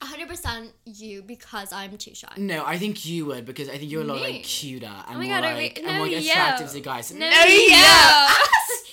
[0.00, 2.28] 100% you because I'm too shy.
[2.36, 4.32] no, I think you would because I think you're a lot Me?
[4.34, 5.84] like cuter and Oh my more god, like we?
[5.88, 7.12] and more like, attractive to guys.
[7.14, 7.76] No, yo!
[7.76, 8.28] yo.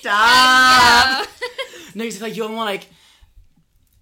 [0.00, 1.28] Stop.
[1.94, 2.86] No, it's like you're more like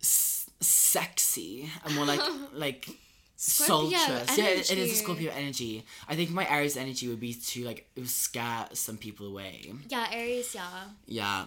[0.01, 2.21] s- sexy and more like
[2.55, 2.89] like
[3.37, 4.39] Scorpio sultrous.
[4.39, 5.85] Yeah, it- it is a Scorpio energy.
[6.09, 9.73] I think my Aries energy would be to like scare some people away.
[9.89, 10.85] Yeah, Aries, yeah.
[11.07, 11.45] Yeah.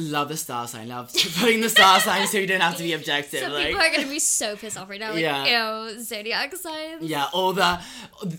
[0.00, 0.88] Love the star sign.
[0.88, 3.40] Love putting the star sign so you don't have to be objective.
[3.40, 5.10] So like, people are gonna be so pissed off right now.
[5.12, 5.88] Like, Yeah.
[5.90, 7.02] ew, zodiac signs.
[7.02, 7.80] yeah, all the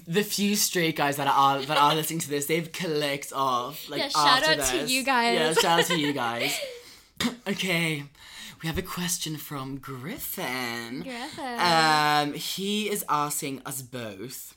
[0.08, 3.90] the few straight guys that are that are listening to this, they've clicked off.
[3.90, 5.38] Like Yeah, shout out to you guys.
[5.38, 6.58] Yeah, shout out to you guys.
[7.48, 8.04] okay,
[8.62, 11.02] we have a question from Griffin.
[11.04, 11.60] Griffin.
[11.60, 14.56] Um, he is asking us both,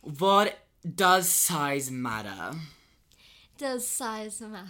[0.00, 0.58] what
[0.94, 2.56] does size matter?
[3.62, 4.66] Does size matter?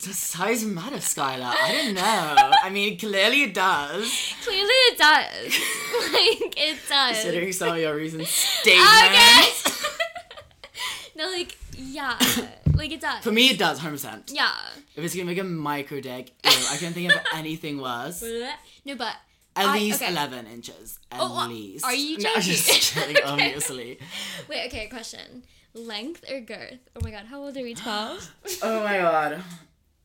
[0.00, 1.52] Does size matter, Skylar?
[1.60, 2.52] I don't know.
[2.62, 4.32] I mean, clearly it does.
[4.42, 5.44] Clearly it does.
[6.14, 7.16] like, it does.
[7.16, 9.66] Considering some of your recent statements.
[9.66, 9.92] Okay.
[11.18, 12.16] no, like, yeah.
[12.74, 13.22] Like, it does.
[13.22, 14.32] For me, it does, 100%.
[14.32, 14.50] Yeah.
[14.96, 18.24] If it's gonna make a micro dick, ew, I can't think of anything worse.
[18.86, 19.16] No, but.
[19.54, 20.10] At I- least okay.
[20.12, 20.98] 11 inches.
[21.12, 21.84] Oh, at Oh, least.
[21.84, 23.98] are you No, I'm just kidding, obviously.
[24.48, 25.42] Wait, okay, question.
[25.74, 26.78] Length or girth?
[26.96, 27.74] Oh my god, how old are we?
[27.74, 28.30] 12?
[28.62, 29.42] Oh my god.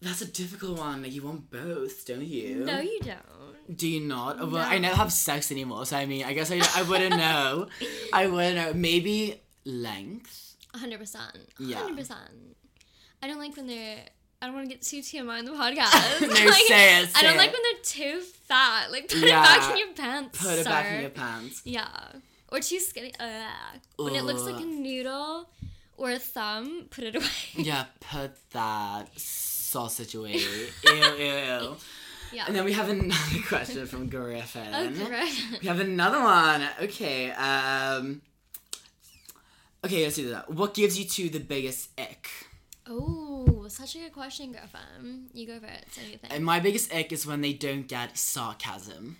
[0.01, 1.03] That's a difficult one.
[1.07, 2.63] You want both, don't you?
[2.65, 3.78] no, you don't.
[3.78, 4.38] Do you not?
[4.39, 7.15] Oh, Well, I never have sex anymore, so I mean, I guess I, I wouldn't
[7.17, 7.67] know.
[8.13, 8.74] I wouldn't know.
[8.74, 10.55] Maybe length?
[10.74, 11.17] 100%.
[11.59, 11.78] Yeah.
[11.82, 12.13] 100%.
[13.22, 13.97] I don't like when they're.
[14.41, 16.22] I don't want to get too TMI in the podcast.
[16.22, 18.89] No, Like, say it, I don't say like when they're too fat.
[18.91, 19.41] Like, put Yeah.
[19.41, 20.41] it back in your pants.
[20.41, 21.61] Put it back in your pants.
[21.65, 21.88] Yeah.
[22.51, 23.13] Or too skinny.
[23.20, 23.80] Ugh.
[23.97, 25.49] When it looks like a noodle
[26.00, 27.26] or a thumb, put it away.
[27.56, 30.34] Yeah, put that sausage away.
[30.38, 31.76] ew, ew, ew.
[32.34, 32.45] yeah.
[32.47, 34.74] And then we have another question from Griffin.
[34.74, 35.36] oh, correct.
[35.62, 36.68] We have another one.
[36.84, 37.32] Okay.
[37.32, 38.22] Um.
[39.84, 40.50] Okay, let's do that.
[40.52, 42.28] What gives you two the biggest ick?
[42.88, 45.28] Oh, such a good question, Griffin.
[45.34, 45.86] You go for it.
[45.91, 46.32] Say anything.
[46.32, 49.18] And my biggest ick is when they don't get sarcasm.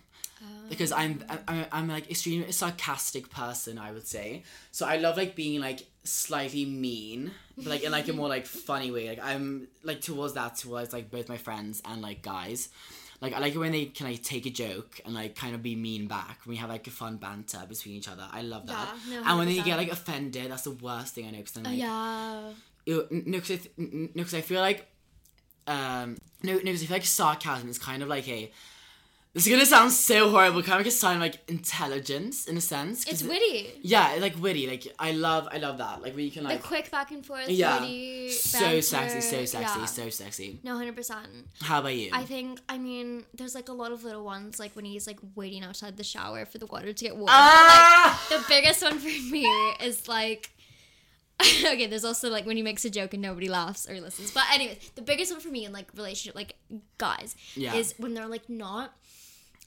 [0.70, 4.44] Because I'm, I'm I'm like extremely sarcastic person, I would say.
[4.72, 8.46] So I love like being like slightly mean, but like in like a more like
[8.46, 9.10] funny way.
[9.10, 12.70] Like I'm like towards that towards like both my friends and like guys.
[13.22, 15.62] Like I like it when they can like take a joke and like kind of
[15.62, 16.40] be mean back.
[16.46, 18.96] When we have like a fun banter between each other, I love that.
[19.10, 21.38] Yeah, no, and when they get like offended, that's the worst thing I know.
[21.40, 22.52] Because then like, yeah.
[22.86, 24.88] Ew, no, because I, th- n- I feel like,
[25.68, 28.52] um, no, no, because I feel like sarcasm is kind of like a.
[29.34, 32.58] This is gonna sound so horrible, kind of like a sign of like intelligence in
[32.58, 33.06] a sense.
[33.06, 33.70] It's it- witty.
[33.84, 34.66] Yeah, like witty.
[34.68, 36.02] Like I love, I love that.
[36.02, 39.22] Like where you can like The quick back and forth, yeah, witty, so banter, sexy,
[39.22, 39.86] so sexy, yeah.
[39.86, 40.60] so sexy.
[40.64, 41.28] No, hundred percent.
[41.62, 42.10] How about you?
[42.12, 45.20] I think I mean there's like a lot of little ones like when he's like
[45.36, 47.28] waiting outside the shower for the water to get warm.
[47.30, 48.20] Ah!
[48.30, 49.46] But, like, the biggest one for me
[49.80, 50.50] is like
[51.42, 54.32] okay, there's also like when he makes a joke and nobody laughs or listens.
[54.32, 56.56] But anyway, the biggest one for me in like relationship like
[56.98, 57.76] guys Yeah.
[57.76, 58.94] is when they're like not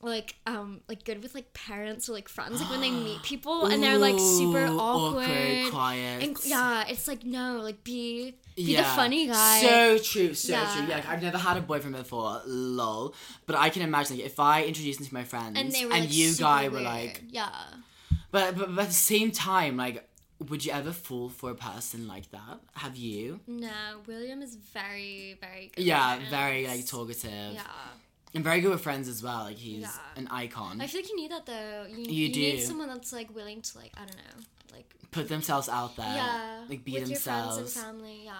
[0.03, 3.67] like um like good with like parents or like friends like when they meet people
[3.67, 6.23] and they're like super Ooh, awkward, awkward, quiet.
[6.25, 10.73] and yeah it's like no like be be the funny guy So true, so Yeah.
[10.73, 10.83] true.
[10.83, 13.15] Yeah, like, I've never had a boyfriend before, lol.
[13.47, 15.93] But I can imagine like, if I introduced him to my friends and they were
[15.93, 17.49] like, you guy were like, yeah
[18.31, 20.07] but, but but at the same time, like,
[20.49, 22.61] would you ever fall for a person like that?
[22.75, 23.41] Have you?
[23.47, 23.69] No,
[24.07, 25.85] William is very, very good.
[25.85, 27.55] Yeah, very like talkative.
[27.55, 27.63] Yeah.
[28.35, 29.45] And very good with friends as well.
[29.45, 29.91] Like he's Yeah.
[30.17, 30.81] an icon.
[30.81, 31.87] I feel like you need that though.
[31.89, 32.63] You, You you need do.
[32.63, 36.07] someone that's like willing to like I don't know, like Put themselves out there.
[36.07, 37.59] yeah, Like be with themselves.
[37.59, 38.21] your friends and family.
[38.25, 38.33] Yeah,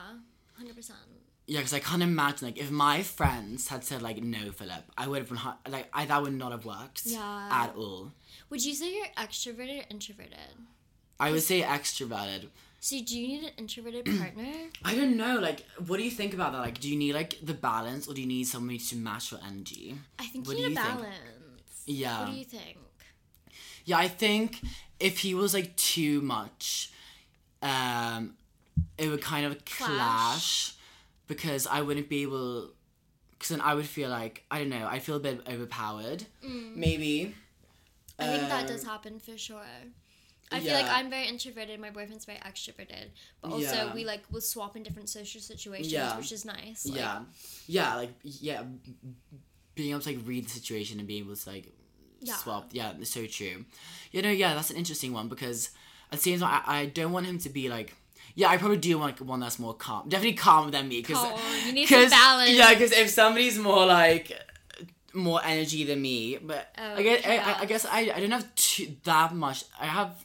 [0.57, 0.99] hundred percent.
[1.47, 5.09] Yeah, because I can't imagine like if my friends had said like no, Filip, I
[5.09, 5.39] would have been
[5.71, 7.03] like I that would not have worked.
[7.05, 7.49] Yeah.
[7.53, 8.13] At all.
[8.49, 10.55] Would you say you're extroverted or introverted?
[11.21, 12.49] I would say extroverted.
[12.85, 14.53] So do you need an introverted partner?
[14.85, 15.39] I don't know.
[15.39, 16.59] Like, what do you think about that?
[16.59, 19.41] Like, do you need like the balance, or do you need somebody to match your
[19.47, 19.95] energy?
[20.19, 20.99] I think What you need a you think?
[20.99, 21.17] balance.
[21.87, 22.19] Yeah.
[22.25, 22.79] What do you think?
[23.85, 24.61] Yeah, I think
[24.99, 26.91] if he was like too much,
[27.63, 28.35] um,
[28.99, 30.75] it would kind of clash, Clash.
[31.29, 32.71] because I wouldn't be able.
[33.31, 34.89] Because then I would feel like I don't know.
[34.91, 36.27] I feel a bit overpowered.
[36.43, 37.35] Maybe.
[38.19, 39.65] I think that Um, does happen for sure.
[40.53, 40.87] I feel like.
[40.89, 41.81] I'm very introverted.
[41.81, 43.07] My boyfriend's very extroverted,
[43.41, 43.95] but also Yeah.
[43.95, 46.17] we like will swap in different social situations, Yeah.
[46.17, 46.87] which is nice.
[46.87, 47.23] Like, yeah,
[47.67, 48.63] yeah, like yeah,
[49.75, 51.73] being able to like read the situation and being able to like
[52.21, 52.37] Yeah.
[52.37, 52.69] swap.
[52.73, 53.65] Yeah, it's so true.
[54.13, 55.71] You know, yeah, that's an interesting one because
[56.13, 57.95] it seems like I, I don't want him to be like.
[58.35, 60.09] Yeah, I probably do want like, one that's more calm.
[60.09, 61.03] Definitely calmer than me.
[61.03, 61.39] Cause, Calm.
[61.67, 62.51] You need some balance.
[62.51, 64.33] Yeah, because if somebody's more like
[65.13, 67.55] more energy than me, but Oh, I guess I, yeah.
[67.59, 69.65] I, I guess I, I don't have too, that much.
[69.79, 70.25] I have.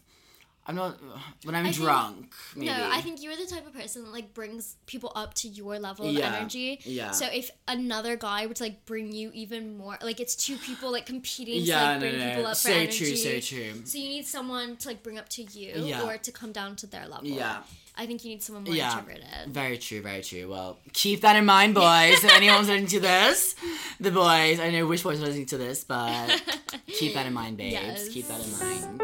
[0.70, 0.98] I'm not
[1.44, 2.34] when I'm I think- drunk.
[2.56, 2.68] Maybe.
[2.68, 5.80] No, I think you're the type of person that like brings people up to your
[5.80, 6.80] level of Yeah, energy.
[6.84, 7.12] yeah.
[7.12, 10.92] So if another guy were to like bring you even more, like it's two people
[10.92, 13.16] like competing Yeah, to like no, bring no, people up so for true, energy.
[13.16, 13.86] so true.
[13.86, 16.04] So you need someone to like bring up to you Yeah.
[16.04, 17.26] or to come down to their level.
[17.28, 17.60] Yeah.
[18.00, 19.48] I think you need someone more Yeah, introverted.
[19.48, 20.48] very true, very true.
[20.50, 22.24] Well, keep that in mind, boys.
[22.24, 23.56] if anyone's listening to this,
[24.00, 26.28] the boys, I know which boys are listening to this, but
[26.88, 27.72] keep that in mind, babes.
[27.74, 28.10] Yes.
[28.10, 29.02] Keep that in mind.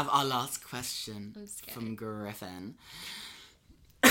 [0.00, 1.34] Have our last question
[1.68, 2.74] from Griffin.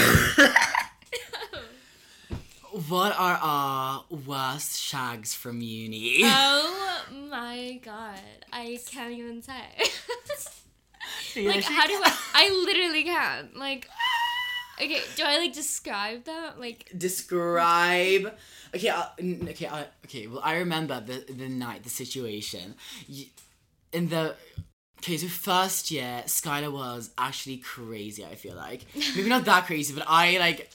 [2.88, 6.20] what are our worst shags from uni?
[6.24, 8.20] Oh my god.
[8.54, 9.66] I can't even say.
[11.34, 13.56] Yeah, like how do I I literally can't.
[13.58, 13.90] Like
[14.80, 16.60] Okay, do I like describe that?
[16.60, 18.38] Like describe
[18.76, 22.76] okay uh, n- okay uh, okay well i remember the the night the situation
[23.92, 24.36] in the
[25.00, 28.86] okay so first year skylar was actually crazy i feel like
[29.16, 30.70] maybe not that crazy but i like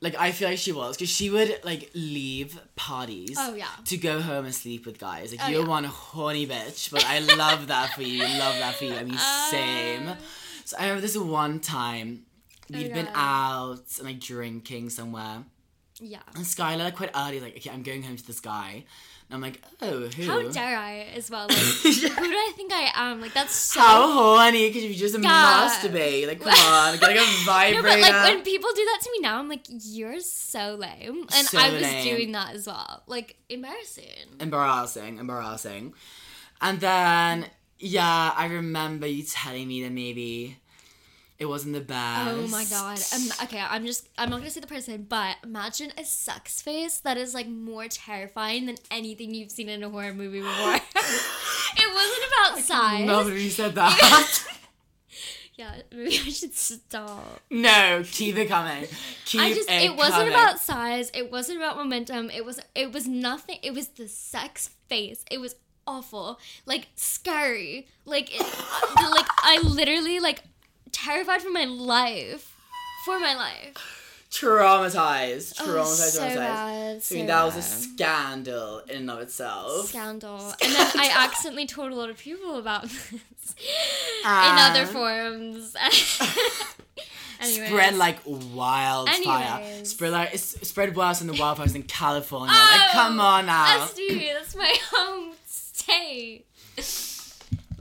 [0.00, 3.66] like i feel like she was because she would like leave parties Oh, yeah.
[3.86, 5.68] to go home and sleep with guys like Oh, you're yeah.
[5.68, 9.18] one horny bitch but i love that for you love that for you i mean
[9.50, 10.16] same um,
[10.64, 12.24] so i remember this one time
[12.70, 13.14] we'd been God.
[13.14, 15.44] out and like drinking somewhere
[16.02, 16.20] yeah.
[16.34, 18.84] and Skylar, like, quite early, like, okay, I'm going home to this guy.
[19.30, 20.22] And I'm like, oh, who?
[20.24, 21.46] How dare I as well?
[21.46, 23.20] Like, who do I think I am?
[23.20, 23.80] Like, that's so.
[23.80, 25.30] How horny, because you just Yeah.
[25.30, 26.26] masturbate.
[26.26, 27.20] Like, come on, get like a
[27.74, 31.26] no, but like when people do that to me now, I'm like, you're so lame,
[31.32, 32.02] and So I was lame.
[32.04, 33.04] doing that as well.
[33.06, 34.04] Like embarrassing.
[34.40, 35.94] embarrassing, embarrassing.
[36.60, 37.46] And then,
[37.78, 40.58] yeah, I remember you telling me that maybe
[41.40, 42.30] it wasn't the best.
[42.30, 43.00] Oh my god.
[43.14, 46.98] Um, okay, I'm just I'm not gonna say the person, but imagine a sex face
[46.98, 50.74] that is like more terrifying than anything you've seen in a horror movie before.
[50.74, 53.06] it wasn't about size.
[53.06, 54.46] Nobody said that.
[55.56, 57.42] Yeah, maybe I should stop.
[57.50, 58.88] no, keep it coming.
[59.26, 60.32] Keep I just it it wasn't coming.
[60.32, 64.70] about size, it wasn't about momentum, it was it was nothing it was the sex
[64.88, 65.22] face.
[65.30, 66.38] It was awful.
[66.64, 67.88] Like scary.
[68.06, 70.42] Like it, like I literally like
[70.92, 72.56] terrified for my life
[73.04, 73.96] for my life.
[74.30, 75.54] Traumatized.
[75.56, 75.58] Traumatized.
[75.60, 76.34] Oh, so traumatized.
[76.36, 79.86] bad, I mean, so that was a scandal in and of itself.
[79.88, 80.54] Scandal.
[80.62, 83.18] And then I accidentally told a lot of people about this in
[84.24, 84.70] Ah.
[84.70, 85.74] other forums.
[87.42, 89.60] Spread like wildfire.
[89.62, 89.90] Anyways.
[89.90, 92.54] Spread like it's spread worse than the wildfires in California.
[92.54, 93.88] like, come on now.
[93.96, 94.30] Me.
[94.34, 96.44] That's my home state.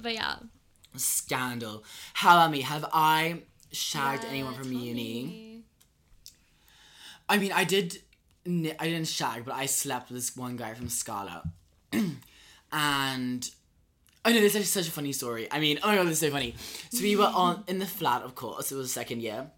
[0.02, 0.36] But yeah.
[0.96, 1.84] Scandal.
[2.14, 2.62] How about me?
[2.62, 4.94] Have I shagged Yeah, anyone from uni?
[4.94, 5.62] me.
[7.28, 8.02] I mean, I did.
[8.46, 11.44] I didn't shag, but I slept with this one guy from Scala,
[12.72, 13.50] and
[14.26, 15.48] I know this is such a funny story.
[15.52, 16.56] I mean, oh my god, this is so funny.
[16.92, 18.72] So we were on in the flat, of course.
[18.72, 19.52] It was second year,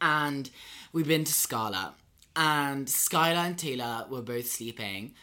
[0.00, 0.48] and
[0.92, 1.94] we've been to Scala,
[2.36, 5.14] and Skylar and Taylor were both sleeping,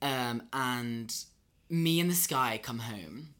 [0.00, 1.14] um, and
[1.68, 3.34] me and this guy come home,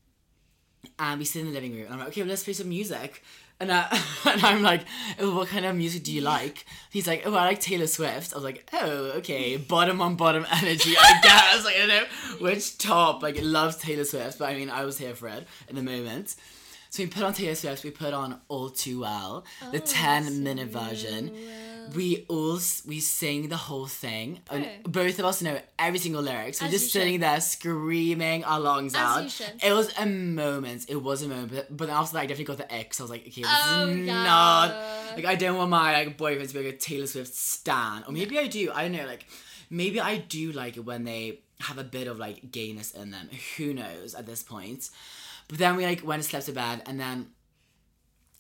[0.99, 2.68] and we sit in the living room, and I'm like, okay, well, let's play some
[2.68, 3.22] music.
[3.61, 3.88] And, uh,
[4.24, 4.82] and I'm like,
[5.18, 6.64] oh, what kind of music do you like?
[6.90, 8.32] He's like, oh, I like Taylor Swift.
[8.32, 11.64] I was like, oh, okay, bottom on bottom energy, I guess.
[11.64, 12.05] like, I don't know
[12.44, 15.46] which top, like, it loves Taylor Swift, but I mean, I was here for it
[15.68, 16.36] in the moment.
[16.90, 20.68] So we put on Taylor Swift, we put on All Too Well, the 10 minute
[20.68, 21.32] version.
[21.95, 24.41] We all, we sing the whole thing.
[24.51, 26.61] And both of us know every single lyrics.
[26.61, 27.22] We're As just sitting should.
[27.22, 29.51] there screaming our lungs As out.
[29.62, 30.86] It was a moment.
[30.89, 31.53] It was a moment.
[31.53, 33.01] But, but after that, I definitely got the X.
[33.01, 34.22] I was like, okay, this Oh, is yeah.
[34.24, 34.74] not.
[35.16, 38.05] Like, I don't want my like boyfriend to be like a Taylor Swift stan.
[38.07, 38.70] Or maybe I do.
[38.74, 39.07] I don't know.
[39.07, 39.26] Like,
[39.70, 43.28] maybe I do like it when they have a bit of like gayness in them.
[43.57, 44.91] Who knows at this point?
[45.49, 47.28] But then we like went and slept to bed, and then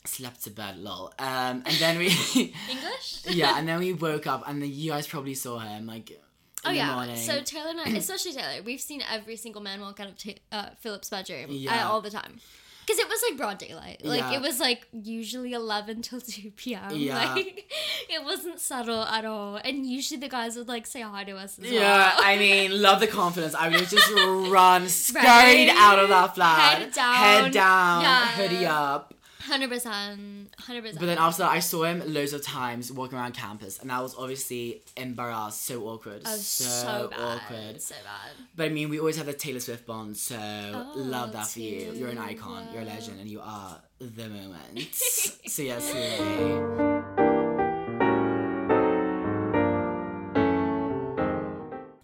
[0.04, 1.12] slept to bed, lol.
[1.18, 2.06] Um, and then we.
[2.70, 3.22] English?
[3.28, 6.10] yeah, and then we woke up, and then you guys probably saw him like.
[6.10, 6.16] In
[6.64, 6.94] Oh yeah.
[6.96, 7.16] morning.
[7.16, 10.40] So Taylor and I, especially Taylor, we've seen every single man walk out of ta-
[10.50, 11.88] uh, Filip's bedroom uh, Yeah.
[11.88, 12.40] all the time.
[12.84, 14.04] Because it was like broad daylight.
[14.04, 14.32] Like Yeah.
[14.32, 16.90] it was like usually 11 till 2 p.m.
[16.96, 17.32] Yeah.
[17.34, 17.70] Like
[18.10, 19.56] it wasn't subtle at all.
[19.62, 22.12] And usually the guys would like say hi to us as Yeah, well.
[22.24, 23.54] I mean, love the confidence.
[23.54, 24.10] I would just
[24.50, 25.68] run, scurried Right?
[25.76, 27.14] out of that flat, Head down.
[27.14, 28.26] head down, Yeah.
[28.28, 29.14] hoodie up.
[29.48, 30.46] 100%.
[30.50, 30.98] 100%.
[30.98, 34.02] But then after that, I saw him loads of times walking around campus, and that
[34.02, 37.20] was obviously embarrassed, so awkward, so, so, bad.
[37.20, 37.80] awkward.
[37.82, 38.32] So bad.
[38.56, 41.60] But I mean, we always have the Taylor Swift bond, so Oh, love that for
[41.60, 41.92] you.
[41.94, 44.94] You're an icon, you're a legend, and you are the moment.
[44.94, 46.98] so yes, really.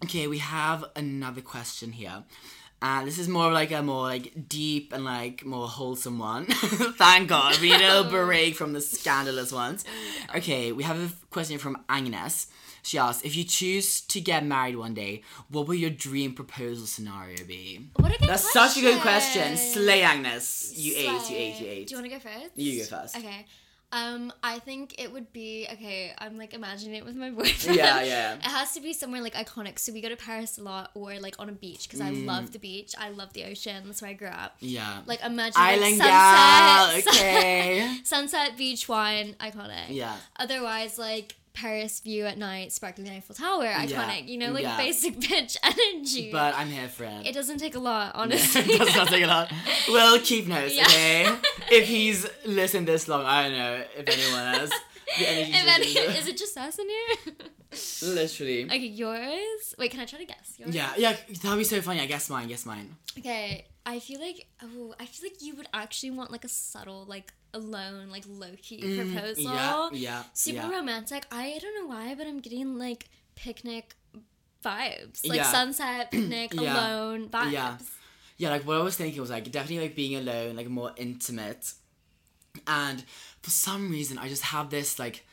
[0.03, 2.23] Okay, we have another question here.
[2.85, 6.45] Uh, this is more like a more like deep and like more wholesome one.
[7.03, 9.83] Thank God, we need a little break from the scandalous ones.
[10.35, 12.45] Okay, we have a question from Agnes.
[12.83, 16.85] She asks, if you choose to get married one day, what will your dream proposal
[16.85, 17.89] scenario be?
[17.95, 18.69] What a good That's question.
[18.69, 19.57] such a good question.
[19.57, 20.71] Slay Agnes.
[20.75, 21.37] You ate, you Slay.
[21.37, 21.87] ate, you ate.
[21.87, 22.51] Do you want to go first?
[22.55, 23.17] You go first.
[23.17, 23.45] Okay.
[23.95, 26.11] Um, I think it would be okay.
[26.17, 27.77] I'm like imagining it with my boyfriend.
[27.77, 28.33] Yeah, yeah.
[28.35, 29.79] It has to be somewhere like iconic.
[29.79, 32.25] So we go to Paris a lot, or like on a beach because I Mm.
[32.25, 32.93] love the beach.
[32.97, 33.83] I love the ocean.
[33.85, 34.55] That's where I grew up.
[34.59, 35.01] Yeah.
[35.05, 37.97] Like imagine Island like, gal, sunset, okay.
[38.03, 39.85] sunset, beach, wine, iconic.
[39.89, 40.15] Yeah.
[40.37, 44.27] Otherwise, like Paris view at night, sparkling Eiffel Tower, iconic.
[44.27, 44.77] You know, like yeah.
[44.77, 46.29] basic bitch energy.
[46.31, 47.25] But I'm here for it.
[47.25, 48.61] it doesn't take a lot, honestly.
[48.65, 49.51] it does not take a lot.
[49.87, 50.83] We'll keep notes, Yeah.
[50.83, 51.35] okay?
[51.71, 54.69] if he's listened this long, I don't know if anyone has.
[55.17, 57.35] The energy any, is it just us in here?
[58.03, 58.65] Literally.
[58.65, 59.75] okay, yours.
[59.77, 60.55] Wait, can I try to guess?
[60.57, 60.73] Yours?
[60.75, 62.01] Yeah, yeah, that'd be so funny.
[62.01, 62.95] I guess mine, guess mine.
[63.17, 67.05] Okay, I feel like oh, I feel like you would actually want like a subtle,
[67.07, 69.45] like alone, like low key proposal.
[69.45, 70.77] Mm, yeah, yeah, Super yeah.
[70.77, 71.25] romantic.
[71.31, 73.95] I don't know why, but I'm getting like picnic
[74.63, 75.51] vibes, like Yeah.
[75.51, 76.73] sunset, picnic, Yeah.
[76.73, 77.51] alone vibes.
[77.51, 77.77] Yeah.
[78.37, 81.73] Yeah, like what I was thinking was like definitely like being alone, like more intimate.
[82.67, 83.03] And
[83.41, 85.25] for some reason, I just have this like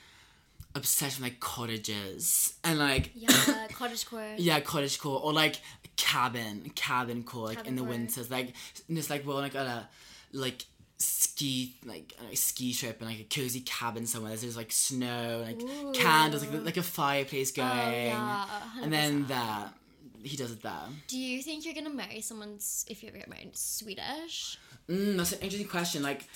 [0.74, 3.28] obsession with like cottages and like Yeah,
[3.72, 4.34] cottage core.
[4.38, 5.56] Yeah, cottage core or like
[5.96, 7.90] cabin, cabin core, like in the core.
[7.90, 8.52] winters, like
[8.92, 9.88] just like we're like on a
[10.32, 10.64] like
[11.03, 14.34] ski like a ski trip and like a cozy cabin somewhere.
[14.36, 18.46] There's like snow, like candles, like like a fireplace going, Oh, yeah,
[18.82, 19.74] and then that
[20.22, 20.72] he does it there.
[21.09, 24.59] Do you think you're gonna marry someone if you ever get married Swedish?
[24.88, 26.03] Mm, that's an interesting question.
[26.03, 26.26] Like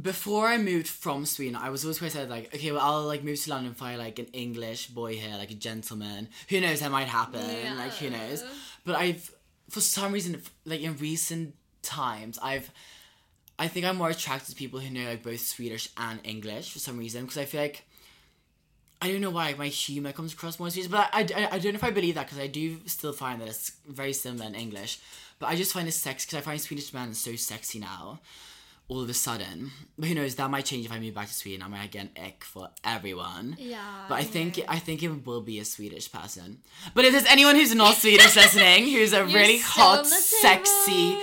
[0.00, 3.22] before I moved from Sweden, I was always quite said like, okay, well I'll like
[3.22, 6.28] move to London and find like an English boy here, like a gentleman.
[6.48, 6.80] Who knows?
[6.80, 7.76] That might happen.
[7.76, 8.44] Like who knows?
[8.84, 9.30] But I've
[9.70, 12.70] for some reason, like in recent times, I've
[13.58, 16.78] I think I'm more attracted to people who know like both Swedish and English for
[16.78, 17.84] some reason because I feel like.
[19.02, 21.74] I don't know why my humor comes across more Swedish, but I, I, I don't
[21.74, 24.54] know if I believe that because I do still find that it's very similar in
[24.54, 24.98] English.
[25.38, 28.20] But I just find it sexy because I find Swedish men so sexy now
[28.88, 29.70] all of a sudden.
[29.98, 30.34] But who knows?
[30.34, 31.62] That might change if I move back to Sweden.
[31.62, 33.56] I might get an ick for everyone.
[33.58, 34.64] Yeah, But I think yeah.
[34.68, 36.58] I think it will be a Swedish person.
[36.94, 41.18] But if there's anyone who's not Swedish listening, who's a really still on hot, sexy.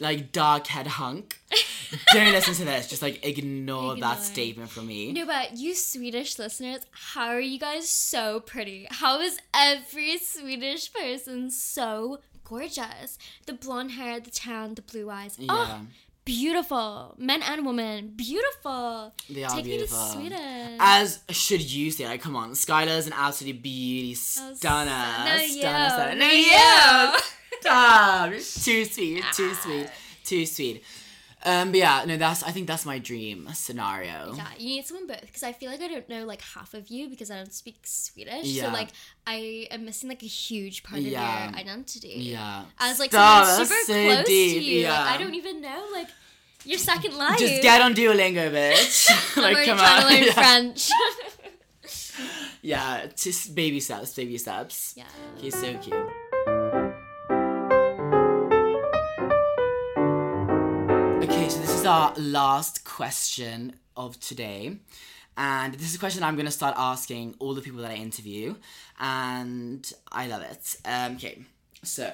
[0.00, 1.38] Like dark head hunk,
[2.12, 2.88] don't listen to this.
[2.88, 3.96] Just like ignore, Ignore.
[3.96, 5.12] that statement from me.
[5.12, 8.86] No, but you Swedish listeners, how are you guys so pretty?
[8.90, 13.18] How is every Swedish person so gorgeous?
[13.46, 15.36] The blonde hair, the tan, the blue eyes.
[15.38, 15.46] Yeah.
[15.50, 15.80] Oh,
[16.26, 17.14] beautiful.
[17.16, 19.14] Men and women, beautiful.
[19.30, 19.98] They are Take beautiful.
[19.98, 20.76] me to Sweden.
[20.78, 24.90] As should you say, like, come on, Skylar's an absolute beauty Oh, stunner.
[25.24, 25.60] no, stunner, you.
[25.88, 26.14] stunner.
[26.16, 27.18] No, you.
[27.60, 28.30] Stop.
[28.64, 29.24] Too sweet.
[29.32, 29.88] Too sweet.
[30.24, 30.84] Too sweet.
[31.44, 34.34] Um, but yeah, no, that's I think that's my dream scenario.
[34.36, 36.88] Yeah, you need someone both because I feel like I don't know like half of
[36.88, 38.44] you because I don't speak Swedish.
[38.46, 38.64] Yeah.
[38.64, 38.88] So like
[39.26, 41.50] I am missing like a huge part of Yeah.
[41.50, 42.14] your identity.
[42.16, 42.64] Yeah.
[42.80, 44.80] As like Stop, someone super so close deep, to you.
[44.80, 44.98] yeah.
[45.04, 46.08] Like I don't even know like
[46.64, 47.38] your second life.
[47.38, 49.08] Just get on Duolingo, bitch.
[49.36, 50.08] I'm like, come trying on.
[50.08, 50.32] to learn yeah.
[50.32, 50.90] French.
[52.62, 54.94] Yeah, just baby steps, baby steps.
[54.96, 55.04] yeah.
[55.38, 55.94] He's so cute.
[61.86, 64.78] Our last question of today.
[65.36, 67.94] And this is a question I'm going to start asking all the people that I
[67.94, 68.56] interview.
[68.98, 70.76] And I love it.
[70.84, 71.42] Um, okay,
[71.82, 72.12] so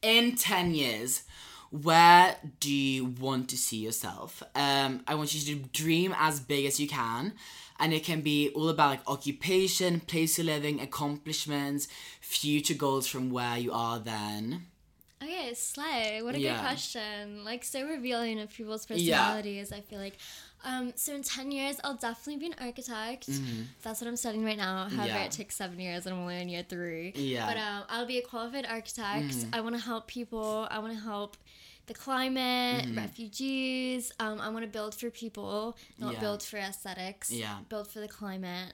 [0.00, 1.22] in 10 years,
[1.70, 4.42] where do you want to see yourself?
[4.54, 7.32] Um, I want you to dream as big as you can.
[7.80, 11.88] And it can be all about like occupation, place of living, accomplishments,
[12.20, 14.66] future goals from where you are then.
[15.22, 16.20] Okay, Slay.
[16.22, 16.54] What a Yeah.
[16.54, 17.44] good question.
[17.44, 19.18] Like so revealing of people's Yeah.
[19.18, 19.72] personalities.
[19.72, 20.16] I feel like.
[20.64, 23.28] Um, so in ten years, I'll definitely be an architect.
[23.82, 24.84] That's what I'm studying right now.
[24.88, 25.06] However, Mm-hmm.
[25.06, 25.24] Yeah.
[25.24, 27.12] it takes seven years, and I'm only in year three.
[27.16, 27.46] Yeah.
[27.46, 29.26] But um, I'll be a qualified architect.
[29.26, 29.54] Mm-hmm.
[29.54, 30.68] I want to help people.
[30.70, 31.36] I want to help
[31.86, 32.96] the climate, Mm-hmm.
[32.96, 34.12] refugees.
[34.20, 36.20] Um, I want to build for people, not Yeah.
[36.20, 37.30] build for aesthetics.
[37.32, 37.58] Yeah.
[37.68, 38.72] Build for the climate.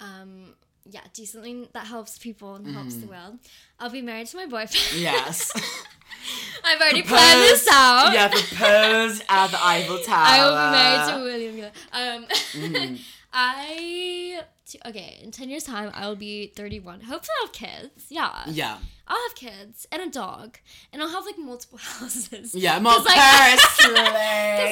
[0.00, 0.54] Um,
[0.90, 3.00] yeah, do something that helps people and helps Mm-hmm.
[3.02, 3.38] the world.
[3.78, 5.00] I'll be married to my boyfriend.
[5.02, 5.50] Yes.
[6.64, 8.12] I've already planned this out.
[8.12, 10.24] yeah, propose at the Eiffel Tower.
[10.26, 11.72] I will be married to William.
[11.92, 12.94] Um, Mm-hmm.
[13.32, 14.40] I
[14.86, 17.00] okay in ten years time I will be thirty one.
[17.02, 18.06] Hopefully I'll have kids.
[18.08, 18.78] Yeah, Yeah.
[19.08, 20.58] I'll have kids and a dog,
[20.92, 22.54] and I'll have like multiple houses.
[22.54, 23.16] Yeah, 'Cause, like.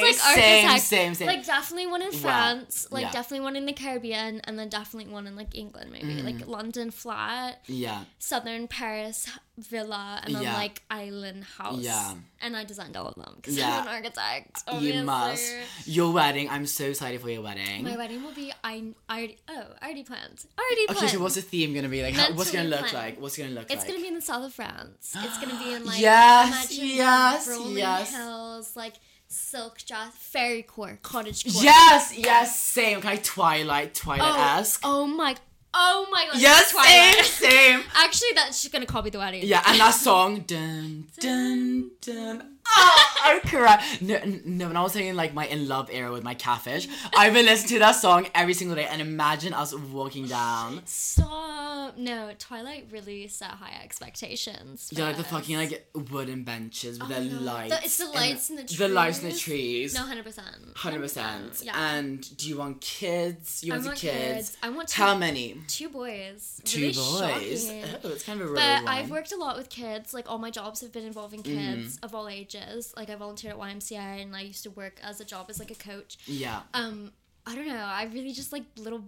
[0.02, 1.26] Like same, same, same.
[1.26, 2.18] like definitely one in Wow.
[2.20, 3.12] France, like Yeah.
[3.12, 6.26] definitely one in the Caribbean, and then definitely one in like England, maybe Mm-hmm.
[6.26, 8.04] like London flat, yeah.
[8.18, 9.28] Southern Paris
[9.58, 10.54] villa, and then Yeah.
[10.54, 11.80] like island house.
[11.80, 12.14] Yeah.
[12.42, 13.78] and I designed all of them because Yeah.
[13.80, 14.62] I'm an architect.
[14.78, 15.54] You must.
[15.86, 16.50] Your wedding.
[16.50, 17.82] I'm so excited for your wedding.
[17.82, 20.98] My wedding will be I I already oh I already planned already planned.
[20.98, 22.02] okay, so what's the theme gonna be?
[22.02, 22.94] Like, how, what's gonna look planned.
[22.94, 23.20] like?
[23.20, 23.78] What's gonna look It's like?
[23.78, 25.14] It's gonna be in the south of France.
[25.24, 28.14] It's gonna be in like Yes, imagine yes, rolling yes.
[28.14, 28.94] hills, like
[29.28, 31.62] silk dress, fairy core, cottage core.
[31.62, 33.00] Yes, yes, same.
[33.00, 34.80] Kind of Twilight, Oh, Twilight-esque.
[34.84, 35.34] oh my,
[35.74, 36.40] oh my god.
[36.40, 37.24] yes, Twilight.
[37.24, 37.80] same, same.
[37.96, 39.42] Actually, that's just gonna copy the wedding.
[39.44, 42.52] Yeah, and that song, dun dun dun.
[42.68, 43.84] Oh, I cry.
[44.00, 47.32] No, no, when I was saying like my in love era with my catfish, I've
[47.32, 50.82] been listening to that song every single day, and imagine us walking down.
[50.84, 51.65] Stop.
[51.96, 54.90] No, Twilight really set high expectations.
[54.92, 57.42] Yeah, like the for fucking like wooden benches with Oh the God.
[57.42, 57.74] lights.
[57.78, 58.78] The- it's the lights in the trees.
[58.78, 59.94] The lights in the trees.
[59.94, 60.46] No, hundred percent.
[60.76, 61.62] Hundred percent.
[61.62, 61.72] Yeah.
[61.96, 63.62] And do you want kids?
[63.64, 64.16] You I want, want kids?
[64.50, 64.56] kids.
[64.62, 65.60] I want two- How many?
[65.68, 66.60] Two boys.
[66.64, 67.66] Two really boys.
[67.66, 67.84] shocking.
[68.04, 68.86] Oh, it's kind of a But.
[68.88, 70.12] I've worked a lot with kids.
[70.14, 71.74] Like all my jobs have been involving Mm-hmm.
[71.82, 72.92] kids of all ages.
[72.96, 75.70] Like I volunteered at YMCA and I used to work as a job as like
[75.70, 76.16] a coach.
[76.26, 76.62] Yeah.
[76.74, 77.12] Um,
[77.46, 77.74] I don't know.
[77.76, 79.04] I really just like little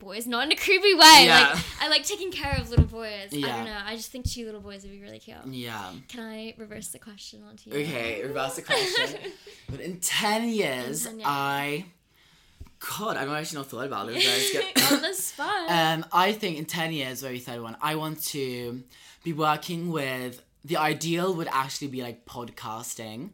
[0.00, 1.26] boys, not in a creepy way.
[1.26, 1.50] Yeah.
[1.54, 3.28] Like I like taking care of little boys.
[3.32, 3.78] I don't know.
[3.84, 5.36] I just think two little boys would be really cute.
[5.48, 5.92] Yeah.
[6.08, 7.76] Can I reverse the question onto you?
[7.76, 9.20] Okay, reverse the question.
[9.70, 11.28] but in 10 years, 10 years.
[11.28, 11.84] I.
[12.98, 14.56] God, I've actually not thought about this.
[14.92, 15.70] On the spot.
[15.70, 18.82] um, I think in 10 years, very third one, I want to
[19.22, 20.42] be working with.
[20.64, 23.30] The ideal would actually be like podcasting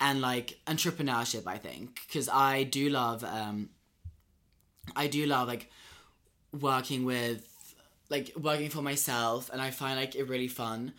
[0.00, 2.00] and like entrepreneurship, I think.
[2.06, 3.24] Because I do love.
[3.24, 3.70] Um,
[4.94, 5.70] I do love like
[6.58, 7.46] working with
[8.08, 10.92] like working for myself and I find like it really fun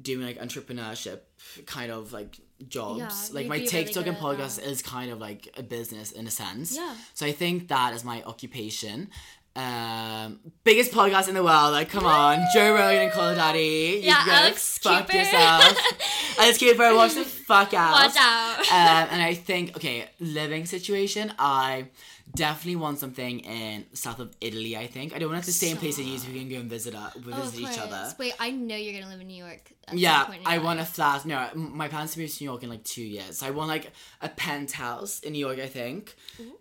[0.00, 1.20] doing like entrepreneurship
[1.66, 2.38] kind of like
[2.68, 2.98] jobs.
[3.30, 6.10] Yeah, like my really TikTok good and at podcast is kind of like a business
[6.12, 6.74] in a sense.
[6.76, 6.94] Yeah.
[7.14, 9.08] So I think that is my occupation.
[9.56, 11.70] Um, biggest podcast in the world.
[11.72, 14.00] Like, come on, Joe Rogan and Call Daddy.
[14.02, 15.16] You Yeah, Alex fuck Cooper.
[15.18, 15.78] yourself.
[16.40, 17.92] Alex Cooper, watch the fuck out.
[17.92, 18.58] Watch out.
[18.58, 21.32] um, and I think okay, living situation.
[21.38, 21.86] I
[22.34, 24.76] definitely want something in south of Italy.
[24.76, 26.48] I think I don't want to have the same place as you, so we can
[26.48, 28.12] go and visit uh, Oh, visit each other.
[28.18, 29.70] Wait, I know you're gonna live in New York.
[29.92, 31.24] Yeah, in I want a flat.
[31.26, 33.38] No, my plans to move to New York in like two years.
[33.38, 33.92] So I want like
[34.22, 35.58] a penthouse in New York.
[35.58, 36.14] I think,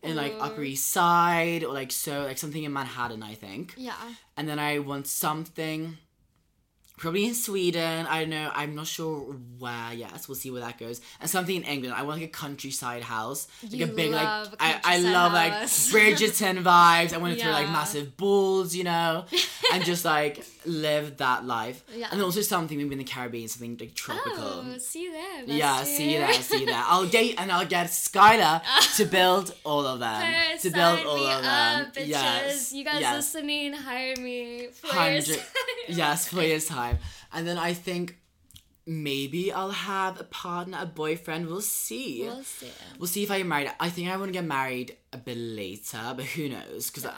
[0.04, 3.24] in like Upper East Side or like so like something in Manhattan.
[3.24, 3.96] I think, Yeah.
[4.38, 5.98] and then I want something.
[7.04, 8.08] Probably in Sweden.
[8.08, 8.50] I don't know.
[8.56, 9.92] I'm not sure where.
[9.92, 11.02] Yes, we'll see where that goes.
[11.20, 11.94] And something in England.
[11.94, 14.26] I want like a countryside house, like You a big like.
[14.26, 15.52] a I, I love like
[15.92, 17.12] Bridgerton vibes.
[17.12, 19.26] I want to throw like massive balls, you know,
[19.74, 21.84] and just like live that life.
[21.94, 22.08] Yeah.
[22.10, 24.64] And also something maybe in the Caribbean, something like tropical.
[24.66, 25.44] Oh, see you there.
[25.44, 26.88] Yeah, see that, see that.
[26.90, 28.62] I'll get and I'll get Skylar
[28.96, 30.58] to build all of them.
[30.62, 31.82] To build all of them.
[31.88, 32.08] up, bitches.
[32.08, 32.72] Yes.
[32.72, 33.16] You guys yes.
[33.18, 34.68] listening, hire me.
[34.72, 35.28] Four Hundred.
[35.28, 35.52] years.
[35.90, 36.93] yes, for years time.
[37.32, 38.18] And then I think
[38.86, 41.48] maybe I'll have a partner, a boyfriend.
[41.48, 42.24] We'll see.
[42.24, 42.72] We'll see.
[43.00, 43.72] We'll see if I get married.
[43.80, 46.90] I think I want to get married a bit later, but who knows?
[46.90, 47.12] Because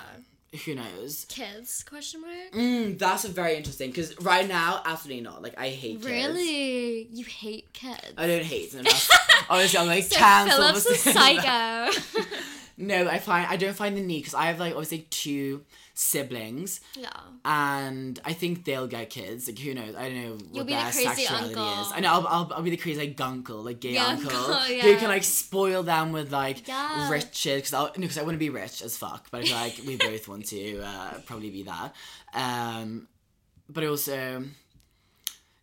[0.65, 1.25] who knows?
[1.27, 1.83] Kids?
[1.83, 2.51] Question mark.
[2.53, 3.89] Mm, that's very interesting.
[3.89, 5.41] Because right now, absolutely not.
[5.41, 6.05] Like I hate kids.
[6.05, 7.07] Really?
[7.11, 8.13] You hate kids?
[8.17, 8.85] I don't hate them.
[9.49, 10.57] Honestly, I'm like So cancel.
[10.57, 11.99] Filip's a psycho.
[12.77, 15.63] No, I find I don't find the need because I have like obviously two
[15.97, 17.09] siblings, yeah.
[17.45, 19.47] and I think they'll get kids.
[19.47, 19.95] Like who knows?
[19.95, 21.81] I don't know You'll what be the their sexuality uncle.
[21.81, 21.91] is.
[21.93, 24.55] I know I'll, I'll, I'll be the crazy like gunkle, like gay Yeah, uncle, uncle,
[24.55, 24.99] who yeah.
[24.99, 27.09] can like spoil them with like Yeah.
[27.09, 27.71] riches.
[27.71, 29.95] Because I because I want to be rich as fuck, but I feel like we
[30.11, 31.95] both want to uh, probably be that.
[32.33, 33.07] Um,
[33.69, 34.43] but also.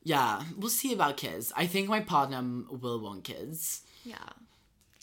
[0.04, 1.52] Yeah, we'll see about kids.
[1.56, 3.82] I think my partner will want kids.
[4.04, 4.16] Yeah.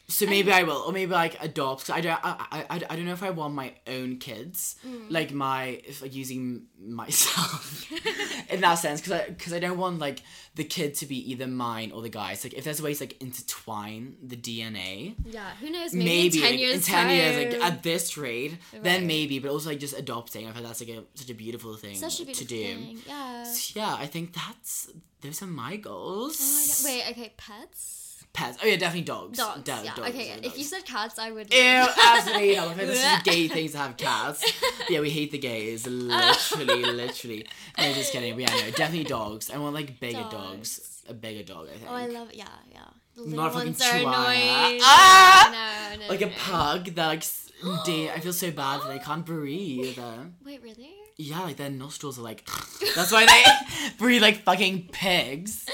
[0.10, 1.86] So maybe I will, or maybe like adopt.
[1.86, 4.76] 'cause I don't, I, I, I I don't know if I want my own kids,
[4.86, 5.06] Mm.
[5.11, 7.86] like my, if like using myself
[8.49, 10.23] in that sense, because I, because I don't want like
[10.56, 12.44] the kid to be either mine or the guy's.
[12.44, 15.52] Like if there's ways like intertwine the DNA, Yeah.
[15.61, 15.94] Who knows?
[15.94, 16.76] Maybe, maybe, in ten like, years.
[16.76, 19.38] in ten years, like at this rate, then maybe.
[19.40, 20.48] But also like just adopting.
[20.48, 22.64] I feel that's like a such a beautiful thing Such a to beautiful do.
[22.64, 22.99] thing.
[23.07, 23.44] Yeah.
[23.44, 24.90] So, yeah, I think that's
[25.22, 26.38] those are my goals.
[26.41, 26.86] Oh my god.
[27.06, 27.11] Wait.
[27.11, 27.34] Okay.
[27.38, 28.09] Pets.
[28.34, 28.57] Pets.
[28.64, 29.38] Oh yeah, definitely dogs.
[29.38, 29.64] Dogs.
[29.64, 29.95] De- yeah.
[29.95, 30.27] dogs, okay.
[30.27, 31.51] yeah, If you said cats, I would.
[31.51, 31.60] Ew,
[32.03, 32.77] absolutely not.
[32.77, 34.43] This is gay things to have cats.
[34.89, 35.85] Yeah, we hate the gays.
[35.85, 37.45] Literally, literally.
[37.77, 38.34] No, just kidding.
[38.34, 39.51] But yeah, no, definitely dogs.
[39.51, 40.77] I want like bigger dogs.
[40.77, 41.03] Dogs.
[41.10, 41.89] A bigger dog, I think.
[41.89, 42.30] Oh, I love.
[42.34, 42.45] Yeah.
[42.72, 42.80] Yeah.
[43.15, 44.80] The little Not a fucking ones are annoying.
[44.81, 45.89] Ah!
[45.97, 45.99] No.
[46.06, 46.10] No.
[46.10, 47.23] like no, a pug that like
[47.64, 49.99] I feel so bad that they can't breathe.
[50.45, 50.64] Wait.
[50.64, 50.91] Really?
[51.18, 52.47] Yeah, like their nostrils are like
[52.95, 55.65] that's why they breathe like fucking pigs.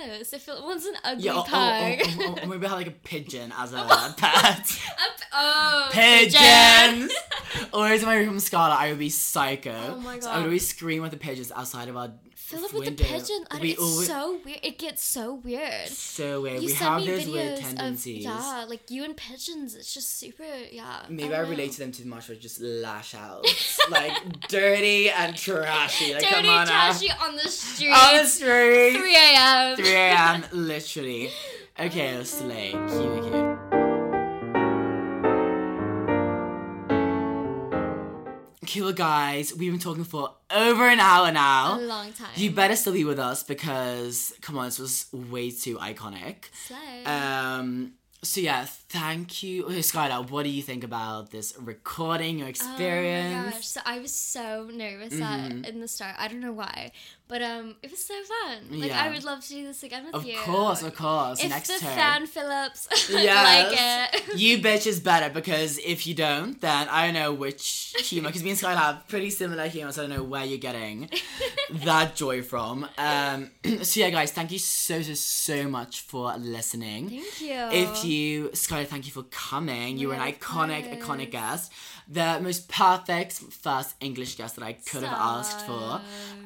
[0.00, 2.00] Oh, so Filip wants an ugly Yeah, or, pug.
[2.20, 3.76] or, or, or maybe have like a pigeon as a
[4.16, 4.58] pet.
[4.60, 7.12] A p- oh, Pigeons!
[7.72, 9.74] Always in my room, Scarlet, I would be psycho.
[9.96, 10.44] Oh my So I would God.
[10.46, 12.12] always scream at the pigeons outside of our
[12.48, 13.44] Filip with the pigeon.
[13.50, 14.60] I We it's always- so weird.
[14.62, 15.88] It gets so weird.
[15.88, 16.62] so weird.
[16.62, 18.24] You we send have me those weird videos tendencies.
[18.26, 19.74] of yeah, like you and pigeons.
[19.74, 21.02] It's just super yeah.
[21.10, 23.44] Maybe don't I relate to them too much, but just lash out.
[23.90, 26.14] like dirty and trashy.
[26.14, 26.90] Like, Dirty, come on now.
[26.90, 27.92] trashy on the street.
[27.92, 28.96] On the street.
[28.96, 29.76] 3 a.m.
[29.76, 30.44] 3 a.m.
[30.52, 31.30] literally.
[31.80, 32.70] Okay, slay.
[32.72, 33.67] Cute, cute.
[38.76, 41.78] Well, guys, we've been talking for over an hour now.
[41.78, 42.28] A long time.
[42.36, 46.50] You better still be with us because, come on, this was way too iconic.
[46.52, 47.04] Slay.
[47.04, 47.92] Um.
[48.24, 50.28] So yeah, thank you, okay, Skylar.
[50.28, 53.32] What do you think about this recording, your experience?
[53.32, 53.66] Oh my gosh!
[53.68, 56.16] So I was so nervous at, in the start.
[56.18, 56.90] I don't know why,
[57.28, 58.80] but um, it was so fun.
[58.80, 59.02] Like Yeah.
[59.04, 60.34] I would love to do this again with Of you.
[60.38, 61.42] Of course, of course.
[61.42, 61.94] If Next the term.
[61.94, 64.10] fan Filips Yes.
[64.12, 64.38] like it.
[64.38, 68.28] you bitches better because if you don't, then I don't know which humor.
[68.28, 71.08] Because me and Skylar have pretty similar humor, so I don't know where you're getting
[71.84, 72.86] that joy from.
[72.96, 73.50] Um,
[73.82, 77.10] so yeah, guys, thank you so so so much for listening.
[77.10, 77.54] Thank you.
[77.72, 79.98] If you, Skylar, thank you for coming.
[79.98, 81.72] You were an iconic, iconic guest.
[82.08, 86.00] The most perfect first English guest that I could have asked for.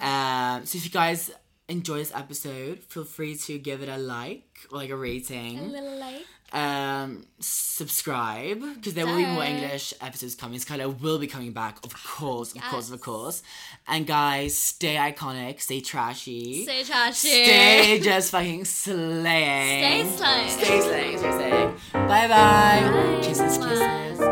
[0.05, 1.31] Um, so if you guys
[1.69, 5.59] enjoy this episode, feel free to give it a like or like a rating.
[5.59, 6.25] A little like.
[6.53, 10.59] um subscribe because there will be more english episodes coming.
[10.59, 13.43] Skylar will be coming back of course of course of course.
[13.89, 16.65] And guys stay iconic stay trashy.
[16.65, 17.29] Stay trashy.
[17.47, 20.07] stay just fucking slaying.
[20.07, 20.51] Stay slaying.
[20.51, 21.71] stay slaying stay slaying.
[21.93, 23.21] Bye bye Bye.
[23.23, 24.21] kisses kisses.
[24.21, 24.32] Mom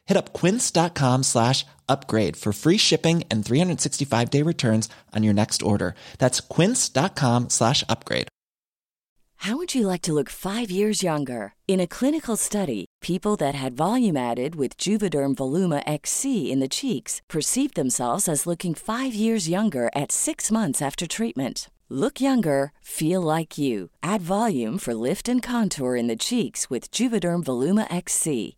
[0.11, 5.63] Hit up quince.com slash upgrade for free shipping and 365 day returns on your next
[5.63, 5.95] order.
[6.17, 8.27] That's quince.com slash upgrade.
[9.47, 11.53] How would you like to look five years younger?
[11.65, 16.75] In a clinical study, people that had volume added with Juvederm Voluma XC in the
[16.75, 21.69] cheeks perceived themselves as looking five years younger at six months after treatment.
[21.89, 23.89] Look younger, feel like you.
[24.03, 28.57] Add volume for lift and contour in the cheeks with Juvederm Voluma XC.